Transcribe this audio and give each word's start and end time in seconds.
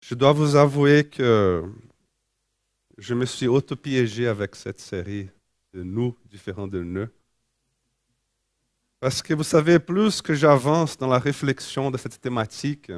Je 0.00 0.14
dois 0.14 0.32
vous 0.32 0.56
avouer 0.56 1.04
que 1.04 1.62
je 2.96 3.14
me 3.14 3.26
suis 3.26 3.46
auto-piégé 3.46 4.26
avec 4.26 4.56
cette 4.56 4.80
série 4.80 5.28
de 5.72 5.82
nous 5.82 6.16
différents 6.24 6.66
de 6.66 6.82
nous. 6.82 7.06
Parce 8.98 9.22
que 9.22 9.34
vous 9.34 9.44
savez, 9.44 9.78
plus 9.78 10.20
que 10.20 10.34
j'avance 10.34 10.96
dans 10.96 11.06
la 11.06 11.18
réflexion 11.18 11.90
de 11.90 11.98
cette 11.98 12.20
thématique, 12.20 12.90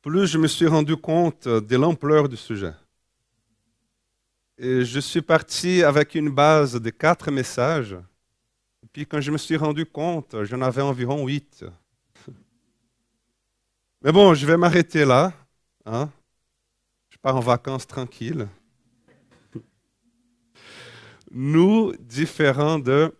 plus 0.00 0.26
je 0.26 0.38
me 0.38 0.46
suis 0.46 0.66
rendu 0.66 0.96
compte 0.96 1.48
de 1.48 1.76
l'ampleur 1.76 2.28
du 2.28 2.36
sujet. 2.36 2.74
Et 4.56 4.84
je 4.84 5.00
suis 5.00 5.22
parti 5.22 5.82
avec 5.82 6.14
une 6.14 6.30
base 6.30 6.80
de 6.80 6.90
quatre 6.90 7.30
messages. 7.30 7.96
Et 8.82 8.86
puis 8.92 9.06
quand 9.06 9.20
je 9.20 9.30
me 9.30 9.38
suis 9.38 9.56
rendu 9.56 9.84
compte, 9.84 10.36
j'en 10.44 10.60
avais 10.62 10.82
environ 10.82 11.26
huit. 11.26 11.64
Mais 14.02 14.12
bon, 14.12 14.34
je 14.34 14.46
vais 14.46 14.56
m'arrêter 14.56 15.04
là. 15.04 15.32
Hein? 15.86 16.10
Je 17.10 17.18
pars 17.18 17.36
en 17.36 17.40
vacances 17.40 17.86
tranquille. 17.86 18.48
Nous 21.30 21.92
différents 21.98 22.78
de 22.78 23.12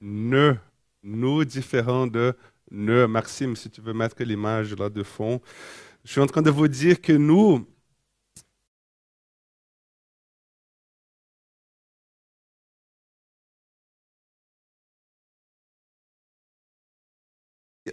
ne. 0.00 0.54
Nous 1.02 1.44
différents 1.44 2.06
de 2.06 2.36
ne. 2.70 3.06
Maxime, 3.06 3.56
si 3.56 3.70
tu 3.70 3.80
veux 3.80 3.94
mettre 3.94 4.22
l'image 4.22 4.74
là 4.74 4.88
de 4.88 5.02
fond. 5.02 5.40
Je 6.04 6.12
suis 6.12 6.20
en 6.20 6.26
train 6.26 6.42
de 6.42 6.50
vous 6.50 6.68
dire 6.68 7.00
que 7.00 7.12
nous, 7.12 7.66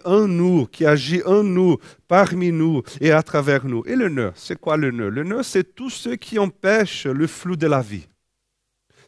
en 0.04 0.26
nous, 0.26 0.66
qui 0.66 0.86
agit 0.86 1.22
en 1.24 1.42
nous, 1.42 1.78
parmi 2.08 2.52
nous 2.52 2.82
et 3.00 3.12
à 3.12 3.22
travers 3.22 3.64
nous. 3.64 3.82
Et 3.86 3.96
le 3.96 4.08
nœud, 4.08 4.32
c'est 4.34 4.58
quoi 4.58 4.76
le 4.76 4.90
nœud? 4.90 5.08
Le 5.08 5.24
nœud, 5.24 5.42
c'est 5.42 5.74
tout 5.74 5.90
ce 5.90 6.10
qui 6.10 6.38
empêche 6.38 7.06
le 7.06 7.26
flou 7.26 7.56
de 7.56 7.66
la 7.66 7.80
vie. 7.80 8.06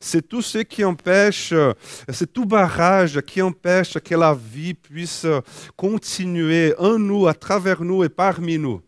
C'est 0.01 0.29
tout 0.29 0.43
ce 0.43 0.59
qui 0.59 0.85
empêche, 0.85 1.55
c'est 2.09 2.33
tout 2.33 2.45
barrage 2.45 3.21
qui 3.21 3.41
empêche 3.41 3.99
que 4.01 4.17
la 4.17 4.35
vie 4.35 4.75
puisse 4.75 5.27
continuer 5.77 6.75
en 6.77 6.99
nous, 6.99 7.29
à 7.29 7.35
travers 7.35 7.83
nous 7.83 8.03
et 8.03 8.09
parmi 8.09 8.59
nous. 8.59 8.83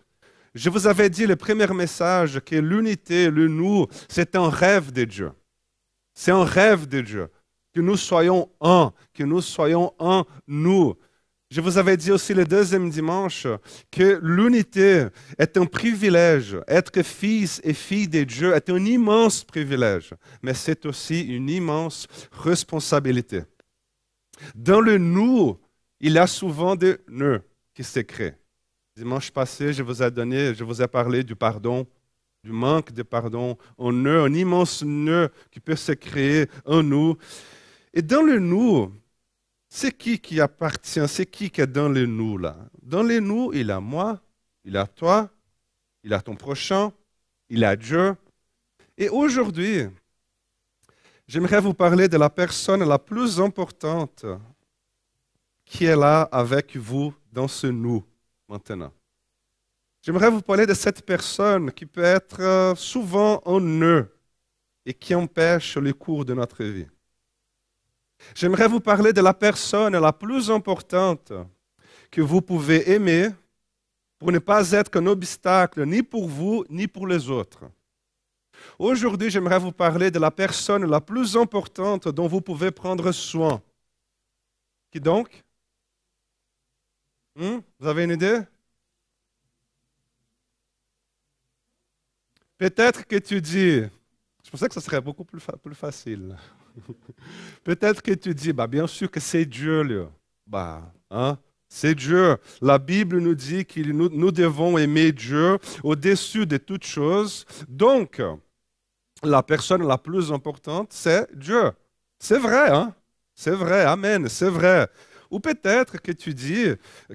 Je 0.54 0.70
vous 0.70 0.86
avais 0.86 1.08
dit 1.08 1.26
le 1.26 1.36
premier 1.36 1.66
message 1.68 2.40
que 2.40 2.56
l'unité, 2.56 3.30
le 3.30 3.46
nous, 3.46 3.86
c'est 4.08 4.34
un 4.34 4.48
rêve 4.48 4.92
de 4.92 5.04
Dieu. 5.04 5.30
C'est 6.14 6.32
un 6.32 6.44
rêve 6.44 6.86
de 6.88 7.00
Dieu. 7.00 7.28
Que 7.72 7.80
nous 7.80 7.96
soyons 7.96 8.48
un, 8.60 8.92
que 9.12 9.24
nous 9.24 9.40
soyons 9.40 9.92
un 9.98 10.24
nous. 10.46 10.94
Je 11.50 11.60
vous 11.60 11.78
avais 11.78 11.96
dit 11.96 12.10
aussi 12.10 12.34
le 12.34 12.44
deuxième 12.44 12.90
dimanche 12.90 13.46
que 13.90 14.18
l'unité 14.22 15.06
est 15.38 15.56
un 15.56 15.66
privilège. 15.66 16.56
Être 16.66 17.02
fils 17.02 17.60
et 17.62 17.74
fille 17.74 18.08
de 18.08 18.24
Dieu 18.24 18.54
est 18.54 18.70
un 18.70 18.84
immense 18.84 19.44
privilège, 19.44 20.14
mais 20.42 20.54
c'est 20.54 20.84
aussi 20.86 21.20
une 21.20 21.48
immense 21.48 22.06
responsabilité. 22.32 23.42
Dans 24.54 24.80
le 24.80 24.98
nous, 24.98 25.58
il 26.00 26.14
y 26.14 26.18
a 26.18 26.26
souvent 26.26 26.74
des 26.74 26.96
nœuds 27.08 27.42
qui 27.72 27.84
se 27.84 28.00
créent. 28.00 28.36
Dimanche 28.96 29.30
passé, 29.30 29.72
je 29.72 29.82
vous 29.82 30.02
ai 30.02 30.10
donné, 30.10 30.54
je 30.54 30.64
vous 30.64 30.80
ai 30.80 30.88
parlé 30.88 31.22
du 31.22 31.36
pardon, 31.36 31.86
du 32.42 32.52
manque 32.52 32.92
de 32.92 33.02
pardon, 33.02 33.56
un 33.78 33.92
nœud, 33.92 34.22
un 34.22 34.32
immense 34.34 34.82
nœud 34.82 35.30
qui 35.50 35.60
peut 35.60 35.76
se 35.76 35.92
créer 35.92 36.46
en 36.64 36.82
nous. 36.82 37.16
Et 37.92 38.02
dans 38.02 38.22
le 38.22 38.38
nous, 38.38 38.92
c'est 39.76 39.90
qui 39.90 40.20
qui 40.20 40.40
appartient? 40.40 41.08
C'est 41.08 41.26
qui 41.26 41.50
qui 41.50 41.60
est 41.60 41.66
dans 41.66 41.88
les 41.88 42.06
nous 42.06 42.38
là? 42.38 42.56
Dans 42.80 43.02
les 43.02 43.20
nous, 43.20 43.52
il 43.52 43.72
a 43.72 43.80
moi, 43.80 44.20
il 44.64 44.76
a 44.76 44.86
toi, 44.86 45.28
il 46.04 46.14
a 46.14 46.20
ton 46.22 46.36
prochain, 46.36 46.92
il 47.48 47.64
a 47.64 47.74
Dieu. 47.74 48.14
Et 48.96 49.08
aujourd'hui, 49.08 49.88
j'aimerais 51.26 51.60
vous 51.60 51.74
parler 51.74 52.06
de 52.06 52.16
la 52.16 52.30
personne 52.30 52.84
la 52.84 53.00
plus 53.00 53.40
importante 53.40 54.24
qui 55.64 55.86
est 55.86 55.96
là 55.96 56.22
avec 56.30 56.76
vous 56.76 57.12
dans 57.32 57.48
ce 57.48 57.66
nous 57.66 58.04
maintenant. 58.48 58.92
J'aimerais 60.02 60.30
vous 60.30 60.42
parler 60.42 60.66
de 60.66 60.74
cette 60.74 61.04
personne 61.04 61.72
qui 61.72 61.84
peut 61.84 62.04
être 62.04 62.40
euh, 62.40 62.74
souvent 62.76 63.42
en 63.44 63.58
nœud 63.58 64.08
et 64.86 64.94
qui 64.94 65.16
empêche 65.16 65.76
le 65.78 65.92
cours 65.92 66.24
de 66.24 66.34
notre 66.34 66.62
vie. 66.62 66.86
J'aimerais 68.32 68.68
vous 68.68 68.80
parler 68.80 69.12
de 69.12 69.20
la 69.20 69.34
personne 69.34 69.98
la 69.98 70.12
plus 70.12 70.50
importante 70.50 71.32
que 72.10 72.20
vous 72.20 72.40
pouvez 72.40 72.90
aimer 72.92 73.30
pour 74.18 74.32
ne 74.32 74.38
pas 74.38 74.70
être 74.70 74.96
un 74.98 75.06
obstacle 75.06 75.84
ni 75.84 76.02
pour 76.02 76.28
vous 76.28 76.64
ni 76.70 76.86
pour 76.86 77.06
les 77.06 77.28
autres. 77.28 77.64
Aujourd'hui, 78.78 79.30
j'aimerais 79.30 79.58
vous 79.58 79.72
parler 79.72 80.10
de 80.10 80.18
la 80.18 80.30
personne 80.30 80.86
la 80.86 81.00
plus 81.00 81.36
importante 81.36 82.08
dont 82.08 82.26
vous 82.26 82.40
pouvez 82.40 82.70
prendre 82.70 83.12
soin. 83.12 83.60
Qui 84.90 85.00
donc? 85.00 85.42
Hmm? 87.36 87.58
Vous 87.78 87.86
avez 87.86 88.04
une 88.04 88.12
idée? 88.12 88.40
Peut-être 92.56 93.06
que 93.06 93.16
tu 93.16 93.40
dis, 93.40 93.82
je 94.44 94.50
pensais 94.50 94.68
que 94.68 94.74
ce 94.74 94.80
serait 94.80 95.00
beaucoup 95.00 95.24
plus 95.24 95.74
facile. 95.74 96.36
Peut-être 97.64 98.02
que 98.02 98.12
tu 98.12 98.34
dis, 98.34 98.52
bah, 98.52 98.66
bien 98.66 98.86
sûr 98.86 99.10
que 99.10 99.20
c'est 99.20 99.44
Dieu. 99.44 99.82
Là. 99.82 100.06
Bah, 100.46 100.92
hein? 101.10 101.38
C'est 101.68 101.94
Dieu. 101.94 102.36
La 102.60 102.78
Bible 102.78 103.18
nous 103.18 103.34
dit 103.34 103.64
que 103.64 103.80
nous, 103.80 104.08
nous 104.08 104.30
devons 104.30 104.78
aimer 104.78 105.12
Dieu 105.12 105.58
au-dessus 105.82 106.46
de 106.46 106.56
toutes 106.56 106.84
choses. 106.84 107.44
Donc, 107.68 108.22
la 109.22 109.42
personne 109.42 109.86
la 109.86 109.98
plus 109.98 110.32
importante, 110.32 110.92
c'est 110.92 111.26
Dieu. 111.36 111.72
C'est 112.18 112.38
vrai, 112.38 112.70
hein? 112.70 112.94
C'est 113.34 113.50
vrai, 113.50 113.84
Amen, 113.84 114.28
c'est 114.28 114.48
vrai. 114.48 114.88
Ou 115.30 115.40
peut-être 115.40 116.00
que 116.00 116.12
tu 116.12 116.32
dis 116.32 116.66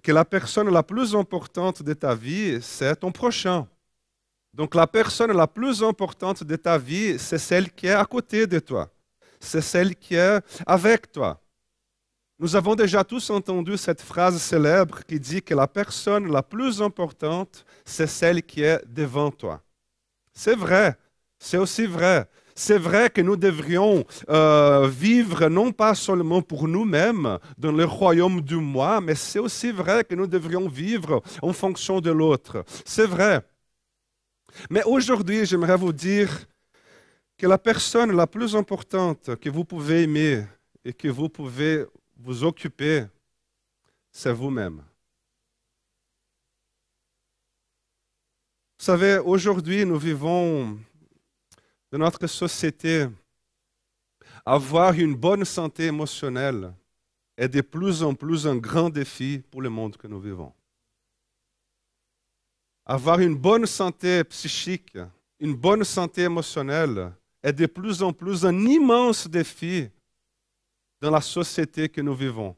que 0.03 0.11
la 0.11 0.25
personne 0.25 0.69
la 0.69 0.83
plus 0.83 1.15
importante 1.15 1.81
de 1.81 1.93
ta 1.93 2.13
vie, 2.13 2.59
c'est 2.61 2.97
ton 2.97 3.11
prochain. 3.11 3.65
Donc 4.53 4.75
la 4.75 4.87
personne 4.87 5.31
la 5.31 5.47
plus 5.47 5.81
importante 5.83 6.43
de 6.43 6.55
ta 6.57 6.77
vie, 6.77 7.17
c'est 7.17 7.37
celle 7.37 7.71
qui 7.71 7.87
est 7.87 7.93
à 7.93 8.03
côté 8.03 8.45
de 8.45 8.59
toi 8.59 8.91
c'est 9.39 9.61
celle 9.61 9.95
qui 9.95 10.15
est 10.15 10.41
avec 10.65 11.11
toi. 11.11 11.41
Nous 12.41 12.55
avons 12.55 12.75
déjà 12.75 13.03
tous 13.03 13.29
entendu 13.31 13.75
cette 13.75 14.01
phrase 14.01 14.41
célèbre 14.41 15.03
qui 15.05 15.19
dit 15.19 15.41
que 15.41 15.53
la 15.53 15.67
personne 15.67 16.31
la 16.31 16.41
plus 16.41 16.81
importante, 16.81 17.65
c'est 17.83 18.07
celle 18.07 18.43
qui 18.43 18.63
est 18.63 18.81
devant 18.87 19.29
toi. 19.29 19.61
C'est 20.33 20.55
vrai, 20.55 20.95
c'est 21.37 21.57
aussi 21.57 21.85
vrai. 21.85 22.29
C'est 22.55 22.77
vrai 22.77 23.09
que 23.09 23.21
nous 23.21 23.37
devrions 23.37 24.05
euh, 24.29 24.87
vivre 24.87 25.47
non 25.47 25.71
pas 25.71 25.95
seulement 25.95 26.41
pour 26.41 26.67
nous-mêmes 26.67 27.39
dans 27.57 27.71
le 27.71 27.85
royaume 27.85 28.41
du 28.41 28.55
moi, 28.55 28.99
mais 28.99 29.15
c'est 29.15 29.39
aussi 29.39 29.71
vrai 29.71 30.03
que 30.03 30.15
nous 30.15 30.27
devrions 30.27 30.67
vivre 30.67 31.21
en 31.41 31.53
fonction 31.53 32.01
de 32.01 32.11
l'autre. 32.11 32.63
C'est 32.85 33.05
vrai. 33.05 33.41
Mais 34.69 34.83
aujourd'hui, 34.83 35.45
j'aimerais 35.45 35.77
vous 35.77 35.93
dire 35.93 36.29
que 37.39 37.47
la 37.47 37.57
personne 37.57 38.11
la 38.11 38.27
plus 38.27 38.53
importante 38.53 39.37
que 39.37 39.49
vous 39.49 39.63
pouvez 39.63 40.03
aimer 40.03 40.45
et 40.83 40.91
que 40.91 41.07
vous 41.07 41.29
pouvez 41.29 41.85
vous 42.17 42.43
occuper, 42.43 43.05
c'est 44.11 44.33
vous-même. 44.33 44.83
Vous 48.77 48.85
savez, 48.85 49.19
aujourd'hui, 49.19 49.85
nous 49.85 49.97
vivons 49.97 50.77
dans 51.89 51.99
notre 51.99 52.27
société. 52.27 53.07
Avoir 54.45 54.93
une 54.93 55.15
bonne 55.15 55.45
santé 55.45 55.85
émotionnelle 55.85 56.73
est 57.37 57.47
de 57.47 57.61
plus 57.61 58.03
en 58.03 58.15
plus 58.15 58.47
un 58.47 58.57
grand 58.57 58.89
défi 58.89 59.41
pour 59.49 59.61
le 59.61 59.69
monde 59.69 59.95
que 59.95 60.07
nous 60.07 60.19
vivons. 60.19 60.51
Avoir 62.85 63.21
une 63.21 63.35
bonne 63.35 63.65
santé 63.65 64.25
psychique, 64.25 64.97
une 65.39 65.55
bonne 65.55 65.85
santé 65.85 66.23
émotionnelle 66.23 67.13
est 67.43 67.53
de 67.53 67.65
plus 67.65 68.03
en 68.03 68.13
plus 68.13 68.45
un 68.45 68.59
immense 68.65 69.27
défi 69.27 69.89
dans 71.01 71.11
la 71.11 71.21
société 71.21 71.89
que 71.89 72.01
nous 72.01 72.15
vivons. 72.15 72.55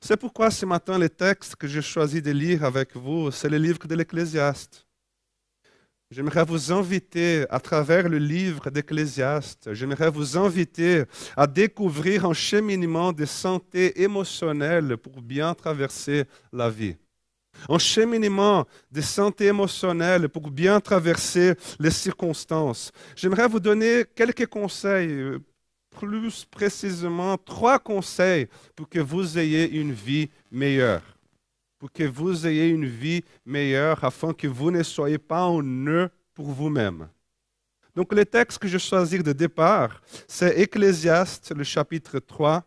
C'est 0.00 0.16
pourquoi 0.16 0.50
ce 0.50 0.66
matin, 0.66 0.98
le 0.98 1.08
texte 1.08 1.56
que 1.56 1.66
j'ai 1.66 1.82
choisi 1.82 2.22
de 2.22 2.30
lire 2.30 2.64
avec 2.64 2.96
vous, 2.96 3.30
c'est 3.30 3.48
le 3.48 3.58
livre 3.58 3.86
de 3.86 3.94
l'Ecclésiaste. 3.94 4.86
J'aimerais 6.10 6.44
vous 6.44 6.72
inviter, 6.72 7.46
à 7.50 7.60
travers 7.60 8.08
le 8.08 8.18
livre 8.18 8.68
d'Ecclésiaste, 8.70 9.72
j'aimerais 9.72 10.10
vous 10.10 10.36
inviter 10.36 11.04
à 11.36 11.46
découvrir 11.46 12.24
un 12.24 12.32
cheminement 12.32 13.12
de 13.12 13.24
santé 13.24 14.02
émotionnelle 14.02 14.96
pour 14.96 15.22
bien 15.22 15.54
traverser 15.54 16.24
la 16.52 16.68
vie 16.68 16.96
un 17.68 17.78
cheminement 17.78 18.66
de 18.90 19.00
santé 19.00 19.46
émotionnelle 19.46 20.28
pour 20.28 20.50
bien 20.50 20.80
traverser 20.80 21.54
les 21.78 21.90
circonstances. 21.90 22.92
J'aimerais 23.16 23.48
vous 23.48 23.60
donner 23.60 24.04
quelques 24.14 24.46
conseils, 24.46 25.10
euh, 25.10 25.38
plus 25.90 26.44
précisément 26.44 27.36
trois 27.36 27.78
conseils 27.78 28.48
pour 28.76 28.88
que 28.88 29.00
vous 29.00 29.38
ayez 29.38 29.70
une 29.70 29.92
vie 29.92 30.30
meilleure. 30.50 31.02
pour 31.78 31.90
que 31.90 32.04
vous 32.04 32.46
ayez 32.46 32.68
une 32.68 32.84
vie 32.84 33.24
meilleure, 33.46 34.04
afin 34.04 34.34
que 34.34 34.46
vous 34.46 34.70
ne 34.70 34.82
soyez 34.82 35.16
pas 35.16 35.44
un 35.44 35.62
nœud 35.62 36.10
pour 36.34 36.50
vous-même. 36.50 37.08
Donc 37.96 38.12
le 38.12 38.26
texte 38.26 38.58
que 38.58 38.68
je 38.68 38.76
choisis 38.76 39.22
de 39.22 39.32
départ, 39.32 40.02
c'est 40.28 40.60
Ecclésiaste, 40.60 41.52
le 41.56 41.64
chapitre 41.64 42.18
3, 42.18 42.62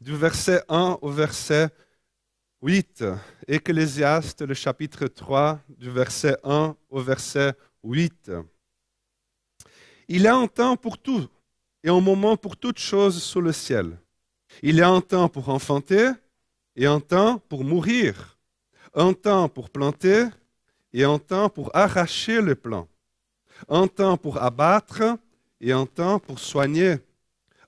du 0.00 0.14
verset 0.14 0.62
1 0.68 0.98
au 1.00 1.10
verset 1.10 1.70
8. 2.60 3.04
Ecclésiaste, 3.46 4.42
le 4.42 4.52
chapitre 4.52 5.06
3, 5.06 5.60
du 5.68 5.90
verset 5.90 6.36
1 6.42 6.74
au 6.90 7.00
verset 7.00 7.54
8. 7.84 8.32
Il 10.08 10.22
y 10.22 10.26
a 10.26 10.34
un 10.34 10.48
temps 10.48 10.76
pour 10.76 10.98
tout 10.98 11.28
et 11.84 11.88
un 11.88 12.00
moment 12.00 12.36
pour 12.36 12.56
toutes 12.56 12.80
choses 12.80 13.22
sous 13.22 13.40
le 13.40 13.52
ciel. 13.52 13.96
Il 14.62 14.76
y 14.76 14.80
a 14.80 14.88
un 14.88 15.00
temps 15.00 15.28
pour 15.28 15.50
enfanter 15.50 16.10
et 16.74 16.86
un 16.86 16.98
temps 16.98 17.38
pour 17.48 17.62
mourir, 17.62 18.38
un 18.92 19.12
temps 19.12 19.48
pour 19.48 19.70
planter 19.70 20.26
et 20.92 21.04
un 21.04 21.20
temps 21.20 21.48
pour 21.48 21.70
arracher 21.76 22.40
le 22.40 22.56
plant, 22.56 22.88
un 23.68 23.86
temps 23.86 24.16
pour 24.16 24.42
abattre 24.42 25.16
et 25.60 25.70
un 25.70 25.86
temps 25.86 26.18
pour 26.18 26.40
soigner, 26.40 26.96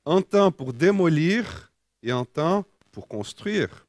un 0.04 0.20
temps 0.20 0.50
pour 0.50 0.72
démolir 0.72 1.72
et 2.02 2.10
un 2.10 2.24
temps 2.24 2.64
pour 2.90 3.06
construire. 3.06 3.86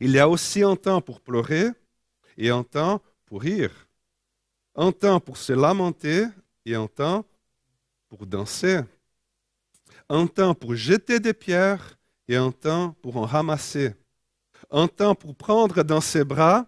Il 0.00 0.10
y 0.10 0.18
a 0.18 0.28
aussi 0.28 0.62
un 0.62 0.76
temps 0.76 1.00
pour 1.00 1.20
pleurer 1.20 1.70
et 2.36 2.50
un 2.50 2.62
temps 2.62 3.02
pour 3.26 3.42
rire, 3.42 3.88
un 4.74 4.92
temps 4.92 5.20
pour 5.20 5.36
se 5.36 5.52
lamenter 5.52 6.26
et 6.64 6.74
un 6.74 6.86
temps 6.86 7.24
pour 8.08 8.26
danser, 8.26 8.80
un 10.08 10.26
temps 10.26 10.54
pour 10.54 10.74
jeter 10.74 11.20
des 11.20 11.34
pierres 11.34 11.98
et 12.28 12.36
un 12.36 12.50
temps 12.50 12.96
pour 13.02 13.16
en 13.16 13.26
ramasser, 13.26 13.94
un 14.70 14.88
temps 14.88 15.14
pour 15.14 15.34
prendre 15.34 15.82
dans 15.82 16.00
ses 16.00 16.24
bras 16.24 16.66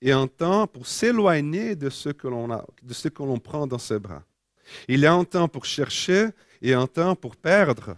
et 0.00 0.12
un 0.12 0.26
temps 0.26 0.66
pour 0.66 0.86
s'éloigner 0.86 1.76
de 1.76 1.88
ce 1.90 2.10
que 2.10 2.28
l'on 2.28 3.38
prend 3.38 3.66
dans 3.66 3.78
ses 3.78 3.98
bras. 3.98 4.22
Il 4.88 5.00
y 5.00 5.06
a 5.06 5.14
un 5.14 5.24
temps 5.24 5.48
pour 5.48 5.64
chercher 5.64 6.30
et 6.60 6.74
un 6.74 6.86
temps 6.86 7.14
pour 7.14 7.36
perdre, 7.36 7.96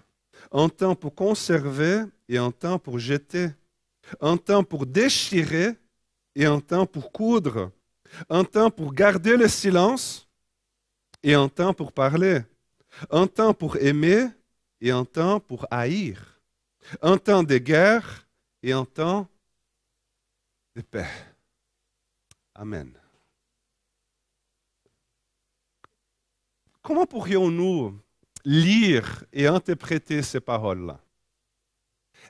un 0.52 0.69
temps 0.69 0.94
pour 0.94 1.14
conserver 1.14 2.02
et 2.29 2.38
un 2.38 2.50
temps 2.50 2.79
pour 2.79 2.99
jeter, 2.99 3.49
un 4.20 4.37
temps 4.37 4.64
pour 4.64 4.87
déchirer 4.87 5.75
et 6.35 6.44
un 6.47 6.61
temps 6.61 6.87
pour 6.87 7.12
coudre, 7.12 7.73
un 8.29 8.44
temps 8.44 8.70
pour 8.70 8.93
garder 8.93 9.37
le 9.37 9.49
silence 9.49 10.29
et 11.23 11.35
un 11.35 11.49
temps 11.49 11.75
pour 11.75 11.93
parler, 11.93 12.43
un 13.11 13.26
temps 13.26 13.55
pour 13.55 13.76
aimer 13.76 14.29
et 14.81 14.91
un 14.91 15.05
temps 15.05 15.41
pour 15.41 15.67
haïr, 15.70 16.41
un 17.03 17.19
temps 17.19 17.43
de 17.43 17.58
guerre 17.58 18.29
et 18.62 18.73
un 18.73 18.85
temps 18.85 19.29
de 20.75 20.82
paix. 20.82 21.11
Amen. 22.55 22.93
Comment 26.82 27.06
pourrions-nous 27.06 27.99
lire 28.44 29.25
et 29.32 29.49
interpréter 29.49 30.23
ces 30.23 30.41
paroles-là? 30.41 31.00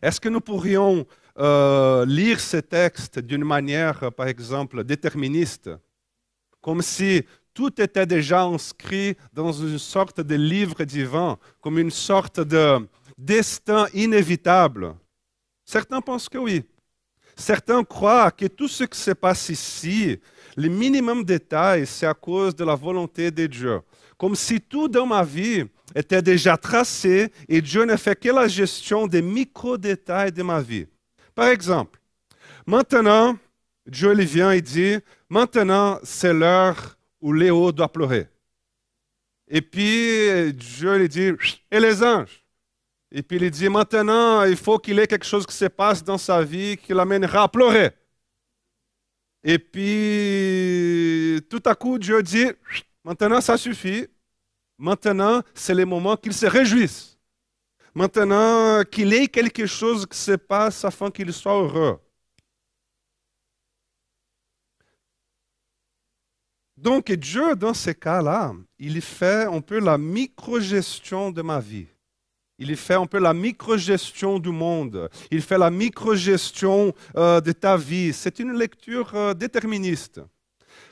Est-ce 0.00 0.20
que 0.20 0.31
nous 0.31 0.40
pourrions 0.40 1.06
euh, 1.38 2.05
lire 2.06 2.41
ces 2.41 2.62
textes 2.62 3.19
d'une 3.19 3.44
manière, 3.44 4.12
par 4.12 4.27
exemple, 4.27 4.85
déterministe, 4.85 5.71
comme 6.61 6.83
si 6.83 7.25
tout 7.53 7.81
était 7.81 8.06
déjà 8.06 8.43
inscrit 8.43 9.17
dans 9.33 9.53
une 9.53 9.79
sorte 9.79 10.21
de 10.21 10.35
livre 10.35 10.85
divin, 10.85 11.38
comme 11.61 11.79
une 11.79 11.91
sorte 11.91 12.41
de 12.41 12.87
destin 13.17 13.87
inévitable 13.94 14.94
Certains 15.67 16.00
pensent 16.00 16.29
que 16.29 16.38
oui. 16.38 16.62
Certains 17.35 17.82
croient 17.82 18.31
que 18.31 18.47
tout 18.47 18.69
ce 18.69 18.85
qui 18.85 18.99
se 18.99 19.11
passe 19.11 19.49
ici, 19.49 20.19
le 20.56 20.69
minimum 20.69 21.25
détail, 21.25 21.87
c'est 21.87 22.06
à 22.06 22.15
cause 22.15 22.55
de 22.55 22.65
la 22.65 22.77
volonté 22.77 23.31
de 23.31 23.47
Dieu. 23.47 23.81
Comme 24.17 24.37
si 24.37 24.61
tout 24.61 24.89
dans 24.89 25.05
ma 25.05 25.23
vie 25.25 25.65
était 25.94 26.23
déjà 26.23 26.56
tracé 26.56 27.31
et 27.49 27.61
Dieu 27.61 27.85
ne 27.85 27.97
fait 27.97 28.19
que 28.19 28.31
la 28.31 28.47
gestion 28.49 29.06
des 29.06 29.21
micro-détails 29.21 30.32
de 30.32 30.43
ma 30.43 30.62
vie. 30.62 30.87
Par 31.37 31.49
exemple, 31.49 32.00
maintenant, 32.67 33.38
Dieu 33.87 34.15
lui 34.15 34.25
vient 34.25 34.53
et 34.53 34.62
dit, 34.62 34.97
maintenant 35.29 36.00
c'est 36.03 36.33
l'heure 36.33 36.97
où 37.21 37.31
Léo 37.31 37.73
doit 37.73 37.93
pleurer. 37.93 38.27
Et 39.47 39.61
puis 39.61 40.53
Dieu 40.55 40.97
lui 40.97 41.09
dit, 41.11 41.33
et 41.71 41.79
les 41.79 42.03
anges? 42.03 42.43
Et 43.12 43.23
puis 43.23 43.37
il 43.37 43.50
dit, 43.50 43.69
maintenant 43.69 44.44
il 44.44 44.56
faut 44.56 44.79
qu'il 44.79 44.99
ait 44.99 45.06
quelque 45.06 45.27
chose 45.27 45.47
qui 45.47 45.55
se 45.55 45.67
passe 45.67 46.03
dans 46.03 46.17
sa 46.17 46.43
vie 46.43 46.79
qui 46.79 46.94
l'amènera 46.94 47.43
à 47.43 47.49
pleurer. 47.49 47.91
Et 49.44 49.59
puis 49.59 51.43
tout 51.50 51.62
à 51.67 51.75
coup 51.75 51.99
Dieu 51.99 52.23
dit, 52.23 52.47
maintenant 53.05 53.43
ça 53.43 53.59
suffit. 53.59 54.06
Maintenant 54.79 55.43
c'est 55.53 55.75
le 55.75 55.85
moment 55.85 56.17
qu'il 56.17 56.32
se 56.32 56.47
réjouisse. 56.47 57.16
Maintenant, 57.96 58.84
qu'il 58.84 59.14
ait 59.14 59.26
quelque 59.26 59.64
chose 59.64 60.04
qui 60.04 60.19
se 60.19 60.32
passe 60.32 60.84
afin 60.84 61.10
qu'il 61.10 61.32
soit 61.32 61.54
heureux. 61.54 61.98
Donc 66.76 67.10
Dieu, 67.10 67.56
dans 67.56 67.72
ces 67.72 67.94
cas-là, 67.94 68.52
il 68.78 69.00
fait 69.00 69.46
un 69.46 69.62
peu 69.62 69.78
la 69.81 69.96
micro-gestion 69.96 71.31
de 71.31 71.40
ma 71.40 71.58
vie. 71.58 71.87
Il 72.58 72.76
fait 72.76 72.96
un 72.96 73.06
peu 73.06 73.19
la 73.19 73.32
micro-gestion 73.32 74.40
du 74.40 74.50
monde. 74.50 75.08
Il 75.31 75.40
fait 75.40 75.56
la 75.56 75.70
micro-gestion 75.70 76.93
euh, 77.16 77.40
de 77.40 77.52
ta 77.52 77.78
vie. 77.78 78.12
C'est 78.12 78.38
une 78.40 78.52
lecture 78.58 79.10
euh, 79.14 79.32
déterministe. 79.32 80.20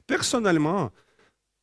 Personnellement, 0.07 0.91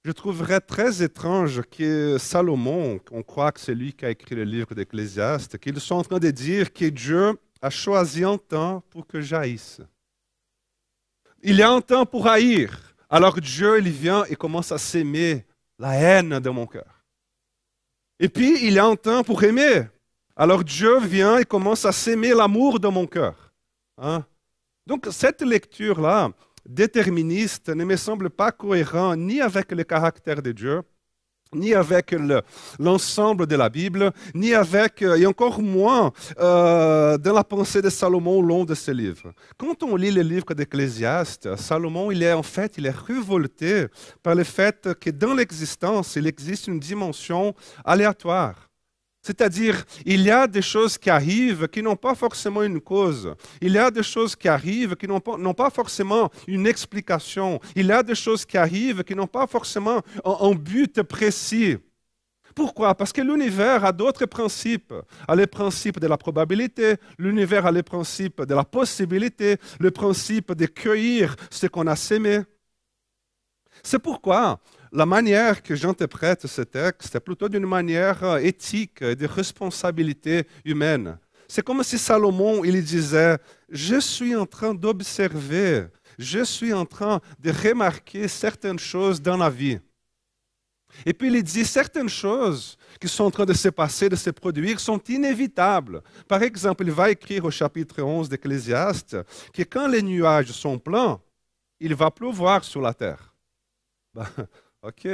je 0.04 0.12
trouverais 0.12 0.60
très 0.60 1.04
étrange 1.04 1.62
que 1.64 2.18
Salomon, 2.18 3.00
on 3.12 3.22
croit 3.22 3.52
que 3.52 3.60
c'est 3.60 3.76
lui 3.76 3.94
qui 3.94 4.06
a 4.06 4.10
écrit 4.10 4.36
le 4.36 4.44
livre 4.44 4.74
d'Ecclésiaste, 4.74 5.58
qu'il 5.60 5.80
soit 5.80 5.98
en 5.98 6.04
train 6.04 6.20
de 6.20 6.32
dire 6.32 6.74
que 6.74 6.86
Dieu 6.86 7.38
a 7.62 7.70
choisi 7.70 8.24
un 8.24 8.38
temps 8.38 8.84
pour 8.90 9.06
que 9.06 9.22
j'haïsse. 9.22 9.80
Il 11.44 11.56
y 11.56 11.62
a 11.62 11.70
un 11.70 11.82
temps 11.82 12.06
pour 12.06 12.28
haïr. 12.28 12.96
Alors 13.10 13.40
Dieu, 13.40 13.78
il 13.80 13.90
vient 13.90 14.24
et 14.26 14.36
commence 14.36 14.72
à 14.72 14.78
s'aimer 14.78 15.46
la 15.78 15.94
haine 15.94 16.40
de 16.40 16.50
mon 16.50 16.66
cœur. 16.66 17.06
Et 18.20 18.30
puis, 18.30 18.66
il 18.66 18.74
y 18.74 18.80
a 18.80 18.86
un 18.86 18.96
temps 18.96 19.24
pour 19.24 19.44
aimer. 19.44 19.84
Alors 20.36 20.64
Dieu 20.64 21.00
vient 21.00 21.38
et 21.38 21.46
commence 21.46 21.86
à 21.86 21.92
s'aimer 21.92 22.34
l'amour 22.34 22.80
de 22.80 22.88
mon 22.88 23.06
cœur. 23.06 23.54
Hein? 23.98 24.26
Donc, 24.88 25.08
cette 25.12 25.42
lecture-là, 25.42 26.32
déterministe 26.66 27.70
ne 27.70 27.86
me 27.86 27.96
semble 27.96 28.30
pas 28.30 28.52
cohérent 28.52 29.16
ni 29.16 29.42
avec 29.42 29.72
le 29.72 29.84
caractère 29.84 30.42
de 30.42 30.52
Dieu, 30.52 30.82
ni 31.54 31.74
avec 31.74 32.16
l'ensemble 32.80 33.46
de 33.46 33.56
la 33.56 33.70
Bible, 33.70 34.12
ni 34.34 34.54
avec, 34.54 35.02
euh, 35.02 35.18
et 35.18 35.26
encore 35.26 35.62
moins, 35.62 36.14
euh, 36.40 37.18
dans 37.18 37.34
la 37.34 37.44
pensée 37.44 37.82
de 37.82 37.90
Salomon 37.90 38.38
au 38.38 38.42
long 38.42 38.64
de 38.64 38.74
ce 38.74 38.92
livre. 38.92 39.34
Quand 39.58 39.84
on 39.84 39.96
lit 39.96 40.12
le 40.12 40.22
livre 40.22 40.54
d'Ecclésiaste, 40.54 41.56
Salomon, 41.58 42.12
il 42.12 42.24
est 42.24 42.34
en 42.34 42.44
fait, 42.44 42.78
il 42.78 42.86
est 42.86 42.96
révolté 42.96 43.88
par 44.24 44.36
le 44.36 44.44
fait 44.44 44.94
que 45.00 45.10
dans 45.10 45.34
l'existence, 45.34 46.16
il 46.16 46.26
existe 46.28 46.68
une 46.68 46.80
dimension 46.80 47.54
aléatoire. 47.84 48.71
C'est-à-dire, 49.22 49.84
il 50.04 50.22
y 50.22 50.32
a 50.32 50.48
des 50.48 50.64
choses 50.64 50.98
qui 50.98 51.10
arrivent 51.10 51.68
qui 51.68 51.84
n'ont 51.84 51.96
pas 51.96 52.16
forcément 52.16 52.64
une 52.64 52.82
cause. 52.82 53.36
Il 53.62 53.74
y 53.74 53.78
a 53.78 53.92
des 53.92 54.02
choses 54.02 54.36
qui 54.36 54.48
arrivent 54.48 54.96
qui 54.96 55.08
n'ont 55.08 55.20
pas, 55.20 55.70
forcément 55.70 56.32
une 56.48 56.66
explication. 56.66 57.60
Il 57.76 57.86
y 57.86 57.92
a 57.92 58.02
des 58.02 58.16
choses 58.16 58.44
qui 58.46 58.58
arrivent 58.58 59.04
qui 59.04 59.14
n'ont 59.14 59.28
pas 59.28 59.46
forcément 59.46 60.02
un, 60.26 60.52
but 60.54 61.04
précis. 61.04 61.78
Pourquoi? 62.56 62.96
Parce 62.96 63.14
que 63.14 63.22
l'univers 63.22 63.86
a 63.86 63.92
d'autres 63.92 64.26
principes. 64.26 64.94
A 65.28 65.36
le 65.36 65.46
principe 65.46 66.00
de 66.00 66.08
la 66.08 66.18
probabilité, 66.18 66.96
l'univers 67.20 67.68
a 67.68 67.72
le 67.72 67.84
principe 67.84 68.42
de 68.42 68.56
la 68.56 68.64
possibilité, 68.64 69.58
le 69.80 69.92
principe 69.92 70.54
de 70.54 70.66
cueillir 70.66 71.36
ce 71.52 71.68
qu'on 71.68 71.86
a 71.86 71.96
sémé. 71.96 72.40
C'est 73.84 74.00
pourquoi 74.00 74.60
la 74.92 75.06
manière 75.06 75.64
que 75.64 75.76
j'interprète 75.76 76.48
ce 76.48 76.62
texte 76.62 77.16
est 77.16 77.20
plutôt 77.20 77.48
d'une 77.48 77.66
manière 77.66 78.24
euh, 78.24 78.38
éthique 78.38 79.02
et 79.02 79.16
de 79.16 79.26
responsabilité 79.26 80.46
humaine. 80.66 81.18
C'est 81.48 81.64
comme 81.64 81.84
si 81.84 81.98
Salomon, 81.98 82.64
il 82.64 82.84
disait, 82.84 83.38
je 83.70 84.00
suis 84.00 84.36
en 84.36 84.46
train 84.46 84.74
d'observer, 84.74 85.88
je 86.18 86.44
suis 86.44 86.74
en 86.74 86.86
train 86.86 87.20
de 87.40 87.52
remarquer 87.52 88.28
certaines 88.28 88.80
choses 88.80 89.22
dans 89.22 89.38
la 89.38 89.50
vie. 89.50 89.80
Et 91.06 91.14
puis 91.14 91.34
il 91.34 91.44
dit 91.44 91.66
certaines 91.66 92.10
choses 92.10 92.78
qui 93.00 93.08
sont 93.08 93.24
en 93.24 93.32
train 93.32 93.46
de 93.46 93.54
se 93.54 93.70
passer, 93.70 94.10
de 94.10 94.18
se 94.18 94.30
produire, 94.30 94.80
sont 94.80 95.02
inévitables. 95.08 96.02
Par 96.28 96.44
exemple, 96.44 96.84
il 96.84 96.92
va 96.92 97.12
écrire 97.12 97.46
au 97.46 97.52
chapitre 97.52 98.02
11 98.02 98.28
d'Ecclésiaste 98.28 99.18
que 99.54 99.64
quand 99.64 99.88
les 99.88 100.02
nuages 100.02 100.52
sont 100.52 100.78
pleins, 100.78 101.20
il 101.80 101.96
va 101.96 102.12
pleuvoir 102.12 102.64
sur 102.64 102.82
la 102.82 102.94
terre. 102.94 103.34
Ben, 104.14 104.28
OK. 104.84 105.06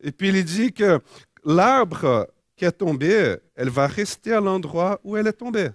Et 0.00 0.12
puis 0.12 0.28
il 0.28 0.44
dit 0.44 0.72
que 0.72 1.00
l'arbre 1.44 2.28
qui 2.54 2.64
est 2.64 2.72
tombé, 2.72 3.36
elle 3.54 3.70
va 3.70 3.86
rester 3.86 4.32
à 4.32 4.40
l'endroit 4.40 5.00
où 5.04 5.16
elle 5.16 5.26
est 5.26 5.32
tombée. 5.32 5.70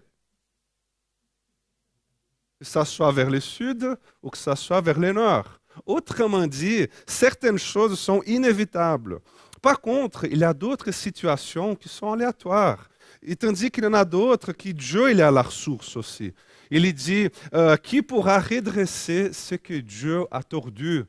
que 2.59 2.65
ça 2.65 2.85
soit 2.85 3.11
vers 3.11 3.29
le 3.29 3.39
sud 3.39 3.97
ou 4.21 4.29
que 4.29 4.37
ça 4.37 4.55
soit 4.55 4.81
vers 4.81 4.99
le 4.99 5.11
nord. 5.11 5.59
Autrement 5.85 6.45
dit, 6.45 6.87
certaines 7.07 7.57
choses 7.57 7.99
sont 7.99 8.21
inévitables. 8.23 9.19
Par 9.61 9.81
contre, 9.81 10.25
il 10.25 10.37
y 10.37 10.43
a 10.43 10.53
d'autres 10.53 10.91
situations 10.91 11.75
qui 11.75 11.89
sont 11.89 12.11
aléatoires. 12.11 12.87
Et 13.23 13.35
tandis 13.35 13.69
qu'il 13.71 13.83
y 13.83 13.87
en 13.87 13.93
a 13.93 14.05
d'autres 14.05 14.51
qui 14.51 14.73
Dieu 14.73 15.11
il 15.11 15.19
est 15.19 15.23
à 15.23 15.31
la 15.31 15.41
ressource 15.41 15.95
aussi. 15.97 16.33
Il 16.69 16.91
dit, 16.93 17.29
euh, 17.53 17.77
qui 17.77 18.01
pourra 18.01 18.39
redresser 18.39 19.33
ce 19.33 19.55
que 19.55 19.73
Dieu 19.73 20.25
a 20.31 20.41
tordu 20.41 21.05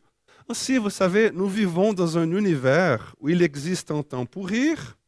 Ainsi, 0.52 0.76
vous 0.76 0.90
savez, 0.90 1.30
nous 1.32 1.48
vivons 1.48 1.94
dans 1.94 2.18
un 2.18 2.30
univers 2.30 3.14
où 3.18 3.30
il 3.30 3.40
existe 3.40 3.90
un 3.90 4.02
temps 4.02 4.26
pour 4.26 4.48
rire, 4.48 4.98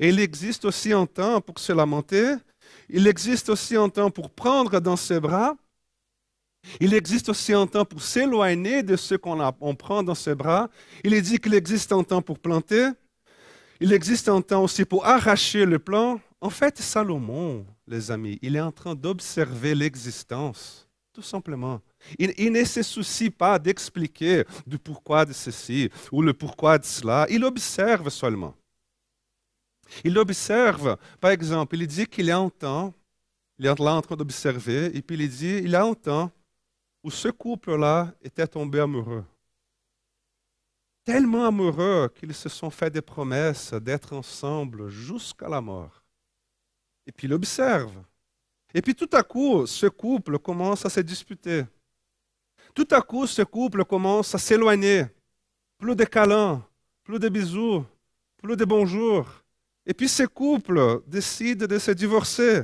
et 0.00 0.08
il 0.08 0.18
existe 0.18 0.64
aussi 0.64 0.92
un 0.92 1.06
temps 1.06 1.40
pour 1.40 1.60
se 1.60 1.72
lamenter, 1.72 2.34
il 2.88 3.06
existe 3.06 3.50
aussi 3.50 3.76
un 3.76 3.88
temps 3.88 4.10
pour 4.10 4.30
prendre 4.30 4.80
dans 4.80 4.96
ses 4.96 5.20
bras, 5.20 5.54
il 6.80 6.92
existe 6.92 7.28
aussi 7.28 7.52
un 7.52 7.68
temps 7.68 7.84
pour 7.84 8.02
s'éloigner 8.02 8.82
de 8.82 8.96
ce 8.96 9.14
qu'on 9.14 9.76
prend 9.76 10.02
dans 10.02 10.16
ses 10.16 10.34
bras. 10.34 10.68
Il 11.04 11.14
est 11.14 11.22
dit 11.22 11.38
qu'il 11.38 11.54
existe 11.54 11.92
un 11.92 12.02
temps 12.02 12.20
pour 12.20 12.40
planter. 12.40 12.88
Il 13.78 13.92
existe 13.92 14.28
un 14.28 14.42
temps 14.42 14.64
aussi 14.64 14.84
pour 14.84 15.06
arracher 15.06 15.66
le 15.66 15.78
plan. 15.78 16.20
En 16.40 16.50
fait, 16.50 16.78
Salomon, 16.78 17.64
les 17.86 18.10
amis, 18.10 18.40
il 18.42 18.56
est 18.56 18.60
en 18.60 18.72
train 18.72 18.96
d'observer 18.96 19.76
l'existence, 19.76 20.88
simplement. 21.22 21.80
Il, 22.18 22.52
ne 22.52 22.64
se 22.64 22.82
soucie 22.82 23.30
pas 23.30 23.58
d'expliquer 23.58 24.44
du 24.66 24.78
pourquoi 24.78 25.24
de 25.24 25.32
ceci 25.32 25.90
ou 26.10 26.22
le 26.22 26.32
pourquoi 26.32 26.78
de 26.78 26.84
cela. 26.84 27.26
Il 27.30 27.44
observe 27.44 28.08
seulement. 28.08 28.54
Il 30.04 30.16
observe, 30.18 30.96
par 31.20 31.30
exemple, 31.30 31.76
il 31.76 31.86
dit 31.86 32.06
qu'il 32.06 32.32
temps, 32.58 32.94
il 33.58 33.66
est 33.66 33.78
là 33.78 33.94
en 33.94 34.02
train 34.02 34.16
d'observer, 34.16 34.96
et 34.96 35.02
puis 35.02 35.16
il 35.16 35.28
dit, 35.28 35.60
il 35.64 35.76
temps 36.02 36.30
où 37.02 37.10
ce 37.10 37.28
couple-là 37.28 38.12
était 38.22 38.46
tombé 38.46 38.80
amoureux. 38.80 39.24
Tellement 41.04 41.46
amoureux 41.46 42.08
qu'ils 42.14 42.34
se 42.34 42.48
sont 42.48 42.70
fait 42.70 42.90
des 42.90 43.00
promesses 43.00 43.72
d'être 43.74 44.12
ensemble 44.12 44.88
jusqu'à 44.88 45.48
la 45.48 45.60
mort. 45.60 46.02
Et 47.06 47.12
puis 47.12 47.26
il 47.26 47.32
observe. 47.32 47.92
Et 48.74 48.82
puis 48.82 48.94
tout 48.94 49.08
à 49.12 49.22
coup, 49.22 49.66
ce 49.66 49.86
couple 49.86 50.38
commence 50.38 50.86
à 50.86 50.90
se 50.90 51.00
disputer. 51.00 51.64
Tout 52.74 52.88
à 52.90 53.00
coup, 53.00 53.26
ce 53.26 53.42
couple 53.42 53.84
commence 53.84 54.34
à 54.34 54.38
s'éloigner. 54.38 55.06
Plus 55.78 55.96
de 55.96 56.04
câlins, 56.04 56.64
plus 57.02 57.18
de 57.18 57.28
bisous, 57.28 57.84
plus 58.42 58.56
de 58.56 58.64
bonjours. 58.64 59.26
Et 59.86 59.94
puis 59.94 60.08
ce 60.08 60.24
couple 60.24 61.02
décide 61.06 61.64
de 61.64 61.78
se 61.78 61.90
divorcer. 61.90 62.62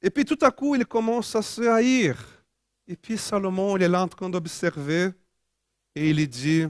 Et 0.00 0.10
puis 0.10 0.24
tout 0.24 0.38
à 0.40 0.50
coup, 0.50 0.74
il 0.74 0.86
commence 0.86 1.34
à 1.34 1.42
se 1.42 1.62
haïr. 1.62 2.16
Et 2.86 2.96
puis 2.96 3.18
Salomon, 3.18 3.76
il 3.76 3.82
est 3.82 3.88
là 3.88 4.02
en 4.02 4.08
train 4.08 4.30
d'observer 4.30 5.10
et 5.94 6.10
il 6.10 6.28
dit, 6.28 6.66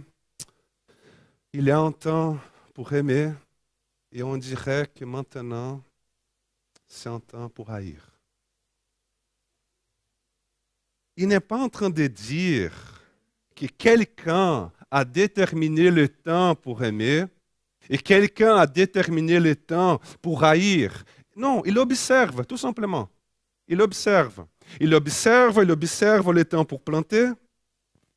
il 1.52 1.64
y 1.64 1.70
a 1.70 1.78
un 1.78 1.92
temps 1.92 2.38
pour 2.74 2.92
aimer 2.92 3.32
et 4.12 4.22
on 4.22 4.36
dirait 4.36 4.90
que 4.94 5.04
maintenant, 5.04 5.82
c'est 6.88 7.08
un 7.08 7.20
temps 7.20 7.48
pour 7.48 7.70
haïr. 7.70 8.05
Il 11.16 11.28
n'est 11.28 11.40
pas 11.40 11.58
en 11.58 11.68
train 11.68 11.90
de 11.90 12.06
dire 12.06 12.72
que 13.54 13.66
quelqu'un 13.66 14.70
a 14.90 15.04
déterminé 15.04 15.90
le 15.90 16.08
temps 16.08 16.54
pour 16.54 16.84
aimer 16.84 17.24
et 17.88 17.98
quelqu'un 17.98 18.56
a 18.56 18.66
déterminé 18.66 19.40
le 19.40 19.56
temps 19.56 19.98
pour 20.20 20.44
haïr. 20.44 21.04
Non, 21.34 21.62
il 21.64 21.78
observe, 21.78 22.44
tout 22.44 22.56
simplement. 22.56 23.08
Il 23.68 23.80
observe. 23.80 24.44
Il 24.80 24.94
observe, 24.94 25.60
il 25.62 25.70
observe 25.70 26.32
le 26.32 26.44
temps 26.44 26.64
pour 26.64 26.82
planter, 26.82 27.30